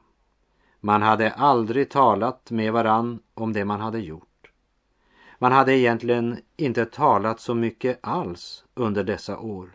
Man 0.81 1.03
hade 1.03 1.31
aldrig 1.31 1.91
talat 1.91 2.51
med 2.51 2.73
varann 2.73 3.19
om 3.35 3.53
det 3.53 3.65
man 3.65 3.81
hade 3.81 3.99
gjort. 3.99 4.51
Man 5.39 5.53
hade 5.53 5.77
egentligen 5.77 6.41
inte 6.57 6.85
talat 6.85 7.41
så 7.41 7.55
mycket 7.55 7.99
alls 8.03 8.65
under 8.75 9.05
dessa 9.05 9.39
år. 9.39 9.71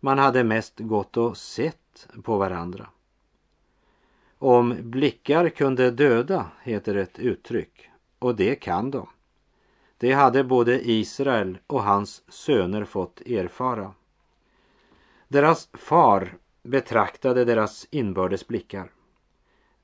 Man 0.00 0.18
hade 0.18 0.44
mest 0.44 0.78
gått 0.78 1.16
och 1.16 1.36
sett 1.36 2.08
på 2.22 2.36
varandra. 2.36 2.88
Om 4.38 4.76
blickar 4.80 5.48
kunde 5.48 5.90
döda, 5.90 6.46
heter 6.62 6.94
ett 6.94 7.18
uttryck, 7.18 7.90
och 8.18 8.36
det 8.36 8.54
kan 8.54 8.90
de. 8.90 9.08
Det 9.98 10.12
hade 10.12 10.44
både 10.44 10.90
Israel 10.90 11.58
och 11.66 11.82
hans 11.82 12.32
söner 12.32 12.84
fått 12.84 13.20
erfara. 13.20 13.92
Deras 15.28 15.68
far 15.72 16.36
betraktade 16.62 17.44
deras 17.44 17.86
inbördes 17.90 18.48
blickar. 18.48 18.90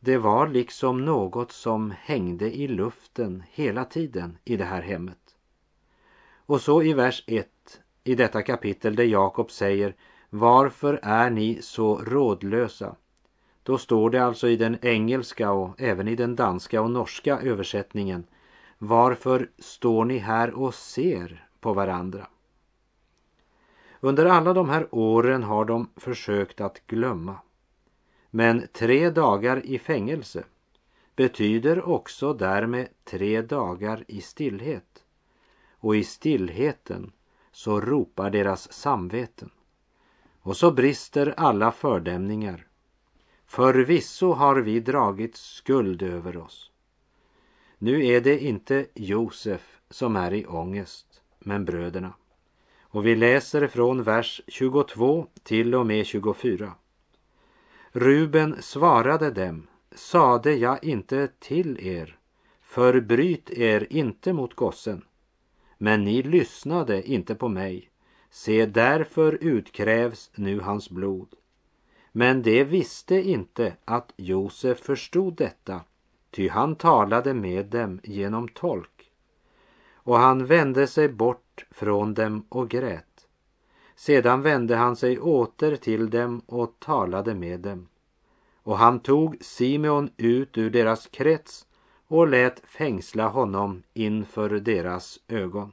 Det 0.04 0.18
var 0.18 0.48
liksom 0.48 1.04
något 1.04 1.52
som 1.52 1.94
hängde 2.00 2.56
i 2.56 2.68
luften 2.68 3.42
hela 3.50 3.84
tiden 3.84 4.38
i 4.44 4.56
det 4.56 4.64
här 4.64 4.82
hemmet. 4.82 5.36
Och 6.46 6.60
så 6.60 6.82
i 6.82 6.92
vers 6.92 7.24
1 7.26 7.48
i 8.04 8.14
detta 8.14 8.42
kapitel 8.42 8.96
där 8.96 9.04
Jakob 9.04 9.50
säger 9.50 9.94
Varför 10.30 11.00
är 11.02 11.30
ni 11.30 11.62
så 11.62 11.96
rådlösa? 11.96 12.96
Då 13.62 13.78
står 13.78 14.10
det 14.10 14.24
alltså 14.24 14.48
i 14.48 14.56
den 14.56 14.78
engelska 14.82 15.50
och 15.50 15.80
även 15.80 16.08
i 16.08 16.16
den 16.16 16.36
danska 16.36 16.82
och 16.82 16.90
norska 16.90 17.38
översättningen 17.40 18.24
Varför 18.78 19.50
står 19.58 20.04
ni 20.04 20.18
här 20.18 20.54
och 20.54 20.74
ser 20.74 21.48
på 21.60 21.72
varandra? 21.72 22.26
Under 24.00 24.26
alla 24.26 24.52
de 24.52 24.68
här 24.68 24.88
åren 24.90 25.42
har 25.42 25.64
de 25.64 25.88
försökt 25.96 26.60
att 26.60 26.86
glömma. 26.86 27.38
Men 28.36 28.68
tre 28.72 29.10
dagar 29.10 29.66
i 29.66 29.78
fängelse 29.78 30.44
betyder 31.16 31.88
också 31.88 32.32
därmed 32.32 32.88
tre 33.04 33.42
dagar 33.42 34.04
i 34.08 34.20
stillhet. 34.20 35.04
Och 35.70 35.96
i 35.96 36.04
stillheten 36.04 37.12
så 37.52 37.80
ropar 37.80 38.30
deras 38.30 38.72
samveten. 38.72 39.50
Och 40.40 40.56
så 40.56 40.70
brister 40.70 41.34
alla 41.36 41.72
fördämningar. 41.72 42.66
Förvisso 43.46 44.32
har 44.32 44.56
vi 44.56 44.80
dragit 44.80 45.36
skuld 45.36 46.02
över 46.02 46.36
oss. 46.36 46.70
Nu 47.78 48.06
är 48.06 48.20
det 48.20 48.44
inte 48.44 48.86
Josef 48.94 49.80
som 49.90 50.16
är 50.16 50.34
i 50.34 50.46
ångest, 50.46 51.22
men 51.38 51.64
bröderna. 51.64 52.12
Och 52.80 53.06
vi 53.06 53.16
läser 53.16 53.66
från 53.66 54.02
vers 54.02 54.40
22 54.48 55.26
till 55.42 55.74
och 55.74 55.86
med 55.86 56.06
24. 56.06 56.74
Ruben 57.96 58.62
svarade 58.62 59.30
dem, 59.30 59.66
sade 59.94 60.54
jag 60.54 60.84
inte 60.84 61.28
till 61.38 61.86
er, 61.86 62.18
förbryt 62.62 63.50
er 63.50 63.86
inte 63.90 64.32
mot 64.32 64.54
gossen. 64.54 65.04
Men 65.78 66.04
ni 66.04 66.22
lyssnade 66.22 67.10
inte 67.10 67.34
på 67.34 67.48
mig, 67.48 67.90
se 68.30 68.66
därför 68.66 69.38
utkrävs 69.40 70.30
nu 70.34 70.60
hans 70.60 70.90
blod. 70.90 71.28
Men 72.12 72.42
det 72.42 72.64
visste 72.64 73.14
inte 73.14 73.76
att 73.84 74.12
Josef 74.16 74.78
förstod 74.78 75.36
detta, 75.36 75.80
ty 76.30 76.48
han 76.48 76.76
talade 76.76 77.34
med 77.34 77.66
dem 77.66 78.00
genom 78.02 78.48
tolk 78.48 79.10
och 79.94 80.18
han 80.18 80.46
vände 80.46 80.86
sig 80.86 81.08
bort 81.08 81.66
från 81.70 82.14
dem 82.14 82.46
och 82.48 82.70
grät. 82.70 83.13
Sedan 83.96 84.42
vände 84.42 84.76
han 84.76 84.96
sig 84.96 85.20
åter 85.20 85.76
till 85.76 86.10
dem 86.10 86.42
och 86.46 86.74
talade 86.78 87.34
med 87.34 87.60
dem. 87.60 87.88
Och 88.62 88.78
han 88.78 89.00
tog 89.00 89.36
Simeon 89.40 90.10
ut 90.16 90.58
ur 90.58 90.70
deras 90.70 91.06
krets 91.06 91.66
och 92.08 92.28
lät 92.28 92.62
fängsla 92.66 93.28
honom 93.28 93.82
inför 93.92 94.50
deras 94.50 95.18
ögon. 95.28 95.72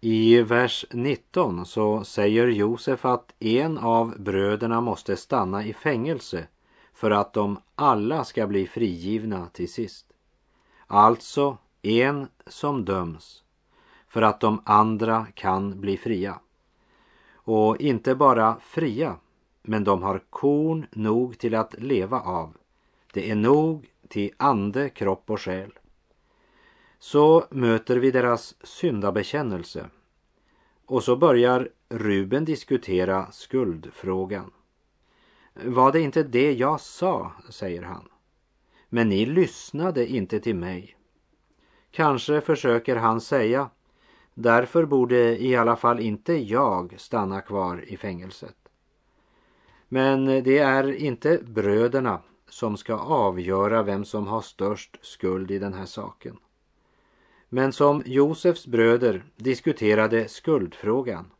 I 0.00 0.42
vers 0.42 0.86
19 0.90 1.66
så 1.66 2.04
säger 2.04 2.46
Josef 2.46 3.04
att 3.04 3.34
en 3.38 3.78
av 3.78 4.14
bröderna 4.18 4.80
måste 4.80 5.16
stanna 5.16 5.64
i 5.64 5.72
fängelse 5.72 6.46
för 6.94 7.10
att 7.10 7.32
de 7.32 7.58
alla 7.74 8.24
ska 8.24 8.46
bli 8.46 8.66
frigivna 8.66 9.46
till 9.46 9.72
sist. 9.72 10.06
Alltså 10.86 11.58
en 11.82 12.28
som 12.46 12.84
döms 12.84 13.42
för 14.08 14.22
att 14.22 14.40
de 14.40 14.62
andra 14.64 15.26
kan 15.34 15.80
bli 15.80 15.96
fria. 15.96 16.40
Och 17.44 17.80
inte 17.80 18.14
bara 18.14 18.60
fria, 18.60 19.16
men 19.62 19.84
de 19.84 20.02
har 20.02 20.22
korn 20.30 20.86
nog 20.92 21.38
till 21.38 21.54
att 21.54 21.74
leva 21.78 22.20
av. 22.20 22.56
Det 23.12 23.30
är 23.30 23.34
nog 23.34 23.90
till 24.08 24.30
ande, 24.36 24.88
kropp 24.88 25.30
och 25.30 25.40
själ. 25.40 25.72
Så 26.98 27.44
möter 27.50 27.96
vi 27.96 28.10
deras 28.10 28.54
syndabekännelse. 28.66 29.90
Och 30.86 31.04
så 31.04 31.16
börjar 31.16 31.68
Ruben 31.88 32.44
diskutera 32.44 33.32
skuldfrågan. 33.32 34.50
Var 35.54 35.92
det 35.92 36.00
inte 36.00 36.22
det 36.22 36.52
jag 36.52 36.80
sa, 36.80 37.32
säger 37.50 37.82
han. 37.82 38.08
Men 38.88 39.08
ni 39.08 39.26
lyssnade 39.26 40.06
inte 40.06 40.40
till 40.40 40.56
mig. 40.56 40.96
Kanske 41.90 42.40
försöker 42.40 42.96
han 42.96 43.20
säga 43.20 43.70
Därför 44.40 44.84
borde 44.84 45.42
i 45.42 45.56
alla 45.56 45.76
fall 45.76 46.00
inte 46.00 46.32
jag 46.32 46.94
stanna 46.98 47.40
kvar 47.40 47.84
i 47.86 47.96
fängelset. 47.96 48.56
Men 49.88 50.26
det 50.26 50.58
är 50.58 50.92
inte 50.92 51.38
bröderna 51.46 52.20
som 52.48 52.76
ska 52.76 52.94
avgöra 52.94 53.82
vem 53.82 54.04
som 54.04 54.26
har 54.26 54.40
störst 54.40 54.98
skuld 55.02 55.50
i 55.50 55.58
den 55.58 55.74
här 55.74 55.86
saken. 55.86 56.36
Men 57.48 57.72
som 57.72 58.02
Josefs 58.06 58.66
bröder 58.66 59.24
diskuterade 59.36 60.28
skuldfrågan 60.28 61.30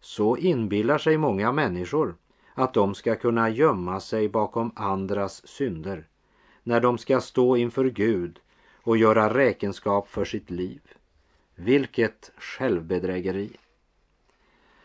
så 0.00 0.36
inbillar 0.36 0.98
sig 0.98 1.18
många 1.18 1.52
människor 1.52 2.16
att 2.54 2.74
de 2.74 2.94
ska 2.94 3.16
kunna 3.16 3.50
gömma 3.50 4.00
sig 4.00 4.28
bakom 4.28 4.72
andras 4.76 5.46
synder 5.46 6.06
när 6.62 6.80
de 6.80 6.98
ska 6.98 7.20
stå 7.20 7.56
inför 7.56 7.84
Gud 7.84 8.40
och 8.82 8.96
göra 8.96 9.34
räkenskap 9.34 10.08
för 10.08 10.24
sitt 10.24 10.50
liv. 10.50 10.80
Vilket 11.60 12.30
självbedrägeri. 12.36 13.50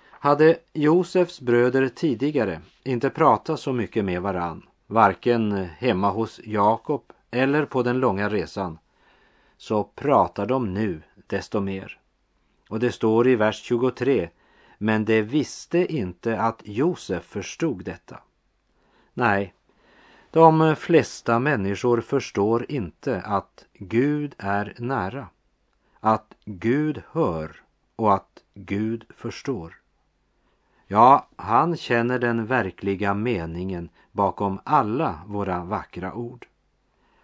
Hade 0.10 0.58
Josefs 0.74 1.42
bröder 1.42 1.90
tidigare 1.90 2.62
inte 2.84 3.10
pratat 3.10 3.60
så 3.60 3.74
mycket 3.74 4.06
med 4.06 4.22
varann, 4.22 4.66
varken 4.88 5.52
hemma 5.52 6.10
hos 6.10 6.40
Jakob 6.44 7.04
eller 7.32 7.66
på 7.66 7.84
den 7.84 8.00
långa 8.00 8.30
resan, 8.30 8.78
så 9.58 9.84
pratar 9.84 10.46
de 10.46 10.74
nu 10.74 11.02
desto 11.28 11.60
mer. 11.60 12.00
Och 12.70 12.80
det 12.80 12.92
står 12.92 13.28
i 13.28 13.36
vers 13.36 13.62
23, 13.62 14.30
men 14.78 15.06
de 15.06 15.22
visste 15.22 15.94
inte 15.96 16.40
att 16.40 16.62
Josef 16.66 17.24
förstod 17.24 17.84
detta. 17.84 18.20
Nej, 19.14 19.54
de 20.32 20.76
flesta 20.76 21.40
människor 21.40 22.02
förstår 22.02 22.72
inte 22.72 23.22
att 23.22 23.66
Gud 23.74 24.36
är 24.38 24.76
nära, 24.78 25.28
att 26.06 26.36
Gud 26.46 27.02
hör 27.12 27.62
och 27.96 28.14
att 28.14 28.44
Gud 28.54 29.06
förstår. 29.10 29.76
Ja, 30.88 31.28
han 31.36 31.78
känner 31.78 32.20
den 32.20 32.46
verkliga 32.46 33.14
meningen 33.14 33.90
bakom 34.12 34.60
alla 34.64 35.20
våra 35.28 35.64
vackra 35.64 36.14
ord. 36.14 36.48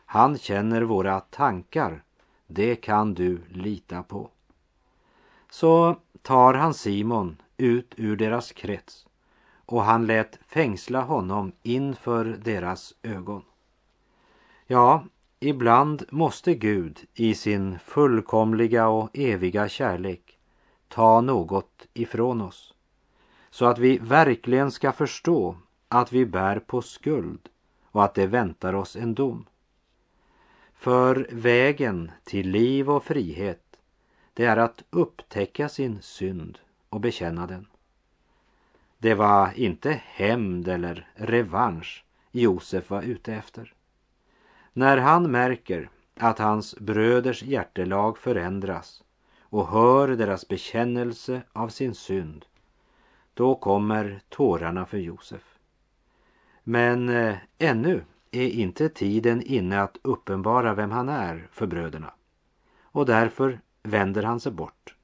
Han 0.05 0.37
känner 0.37 0.81
våra 0.81 1.19
tankar. 1.19 2.03
Det 2.47 2.75
kan 2.75 3.13
du 3.13 3.41
lita 3.49 4.03
på. 4.03 4.29
Så 5.49 5.95
tar 6.21 6.53
han 6.53 6.73
Simon 6.73 7.37
ut 7.57 7.93
ur 7.97 8.15
deras 8.15 8.51
krets 8.51 9.07
och 9.65 9.83
han 9.83 10.05
lät 10.05 10.39
fängsla 10.47 11.01
honom 11.01 11.51
inför 11.63 12.25
deras 12.25 12.93
ögon. 13.03 13.41
Ja, 14.67 15.03
ibland 15.39 16.04
måste 16.10 16.56
Gud 16.56 16.99
i 17.13 17.36
sin 17.36 17.80
fullkomliga 17.80 18.88
och 18.88 19.10
eviga 19.13 19.69
kärlek 19.69 20.38
ta 20.88 21.21
något 21.21 21.88
ifrån 21.93 22.41
oss 22.41 22.73
så 23.49 23.65
att 23.65 23.80
vi 23.80 23.97
verkligen 23.97 24.71
ska 24.71 24.91
förstå 24.91 25.56
att 25.88 26.13
vi 26.13 26.25
bär 26.25 26.60
på 26.60 26.82
skuld 26.82 27.49
och 27.91 28.04
att 28.04 28.13
det 28.13 28.28
väntar 28.28 28.73
oss 28.73 28.95
en 28.95 29.13
dom. 29.13 29.45
För 30.73 31.28
vägen 31.32 32.12
till 32.23 32.49
liv 32.49 32.89
och 32.89 33.04
frihet, 33.04 33.80
det 34.34 34.45
är 34.45 34.58
att 34.58 34.84
upptäcka 34.89 35.69
sin 35.69 36.02
synd 36.02 36.60
och 36.89 36.99
bekänna 36.99 37.47
den. 37.47 37.67
Det 38.97 39.13
var 39.13 39.52
inte 39.56 40.02
hämnd 40.06 40.67
eller 40.67 41.08
revansch 41.13 42.06
Josef 42.32 42.89
var 42.89 43.02
ute 43.02 43.34
efter. 43.34 43.73
När 44.79 44.97
han 44.97 45.31
märker 45.31 45.89
att 46.15 46.39
hans 46.39 46.75
bröders 46.75 47.43
hjärtelag 47.43 48.17
förändras 48.17 49.03
och 49.41 49.67
hör 49.67 50.07
deras 50.07 50.47
bekännelse 50.47 51.41
av 51.53 51.69
sin 51.69 51.95
synd, 51.95 52.45
då 53.33 53.55
kommer 53.55 54.21
tårarna 54.29 54.85
för 54.85 54.97
Josef. 54.97 55.57
Men 56.63 57.09
eh, 57.09 57.35
ännu 57.57 58.03
är 58.31 58.49
inte 58.49 58.89
tiden 58.89 59.41
inne 59.41 59.81
att 59.81 59.97
uppenbara 60.01 60.73
vem 60.73 60.91
han 60.91 61.09
är 61.09 61.47
för 61.51 61.67
bröderna. 61.67 62.13
Och 62.81 63.05
därför 63.05 63.59
vänder 63.83 64.23
han 64.23 64.39
sig 64.39 64.51
bort. 64.51 64.95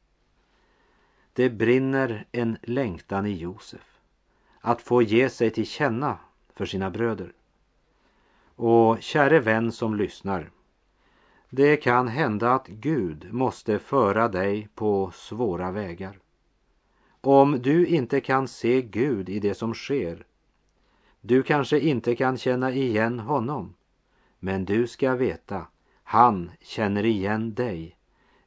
Det 1.33 1.49
brinner 1.49 2.25
en 2.31 2.57
längtan 2.61 3.25
i 3.25 3.33
Josef 3.33 3.99
att 4.59 4.81
få 4.81 5.01
ge 5.01 5.29
sig 5.29 5.49
till 5.49 5.67
känna 5.67 6.17
för 6.53 6.65
sina 6.65 6.89
bröder. 6.89 7.33
Och 8.55 9.01
käre 9.01 9.39
vän 9.39 9.71
som 9.71 9.95
lyssnar. 9.95 10.51
Det 11.49 11.77
kan 11.77 12.07
hända 12.07 12.53
att 12.53 12.67
Gud 12.67 13.33
måste 13.33 13.79
föra 13.79 14.27
dig 14.27 14.67
på 14.75 15.11
svåra 15.13 15.71
vägar. 15.71 16.19
Om 17.21 17.61
du 17.61 17.85
inte 17.85 18.21
kan 18.21 18.47
se 18.47 18.81
Gud 18.81 19.29
i 19.29 19.39
det 19.39 19.53
som 19.53 19.73
sker 19.73 20.25
du 21.27 21.43
kanske 21.43 21.79
inte 21.79 22.15
kan 22.15 22.37
känna 22.37 22.71
igen 22.71 23.19
honom, 23.19 23.73
men 24.39 24.65
du 24.65 24.87
ska 24.87 25.15
veta, 25.15 25.67
han 26.03 26.51
känner 26.61 27.05
igen 27.05 27.53
dig, 27.53 27.97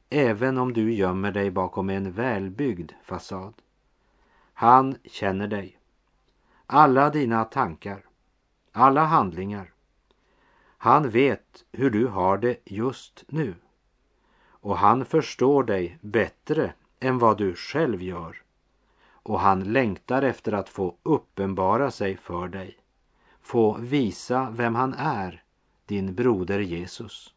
även 0.09 0.57
om 0.57 0.73
du 0.73 0.93
gömmer 0.93 1.31
dig 1.31 1.51
bakom 1.51 1.89
en 1.89 2.11
välbyggd 2.11 2.91
fasad. 3.03 3.53
Han 4.53 4.95
känner 5.03 5.47
dig, 5.47 5.77
alla 6.65 7.09
dina 7.09 7.43
tankar, 7.43 8.05
alla 8.71 9.05
handlingar. 9.05 9.71
Han 10.81 11.09
vet 11.09 11.65
hur 11.71 11.89
du 11.89 12.07
har 12.07 12.37
det 12.37 12.57
just 12.65 13.23
nu. 13.27 13.55
Och 14.41 14.77
han 14.77 15.05
förstår 15.05 15.63
dig 15.63 15.97
bättre 16.01 16.73
än 16.99 17.19
vad 17.19 17.37
du 17.37 17.55
själv 17.55 18.01
gör 18.01 18.43
och 19.29 19.39
han 19.39 19.63
längtar 19.73 20.21
efter 20.21 20.51
att 20.51 20.69
få 20.69 20.95
uppenbara 21.03 21.91
sig 21.91 22.17
för 22.17 22.47
dig, 22.47 22.77
få 23.41 23.77
visa 23.77 24.49
vem 24.51 24.75
han 24.75 24.93
är, 24.93 25.43
din 25.85 26.15
broder 26.15 26.59
Jesus. 26.59 27.33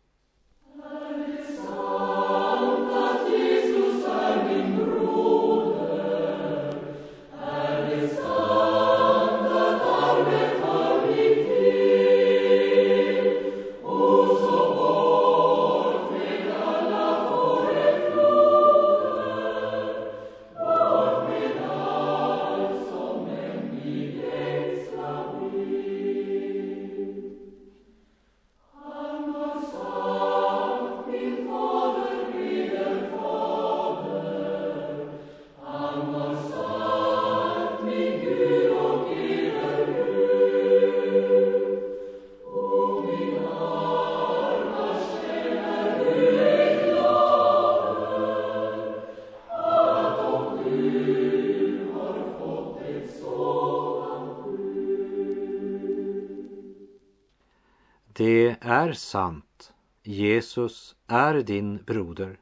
Är 58.83 58.92
sant. 58.92 59.73
Jesus 60.03 60.97
är 61.07 61.35
din 61.35 61.77
broder 61.77 62.38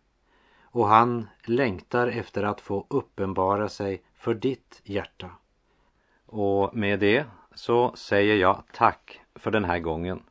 och 0.62 0.88
han 0.88 1.28
längtar 1.44 2.06
efter 2.06 2.42
att 2.42 2.60
få 2.60 2.86
uppenbara 2.90 3.68
sig 3.68 4.02
för 4.14 4.34
ditt 4.34 4.80
hjärta. 4.84 5.30
Och 6.26 6.76
med 6.76 7.00
det 7.00 7.26
så 7.54 7.96
säger 7.96 8.36
jag 8.36 8.62
tack 8.72 9.20
för 9.34 9.50
den 9.50 9.64
här 9.64 9.78
gången. 9.78 10.22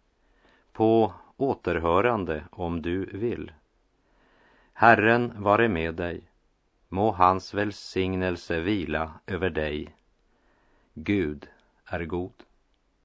På 0.74 1.13
återhörande 1.38 2.43
om 2.52 2.82
du 2.82 3.06
vill. 3.06 3.52
Herren 4.74 5.43
vare 5.43 5.67
med 5.67 5.95
dig. 5.95 6.22
Må 6.88 7.12
hans 7.12 7.54
välsignelse 7.54 8.60
vila 8.60 9.12
över 9.28 9.50
dig. 9.50 9.95
Gud 10.93 11.48
är 11.86 12.06
god. 12.06 12.43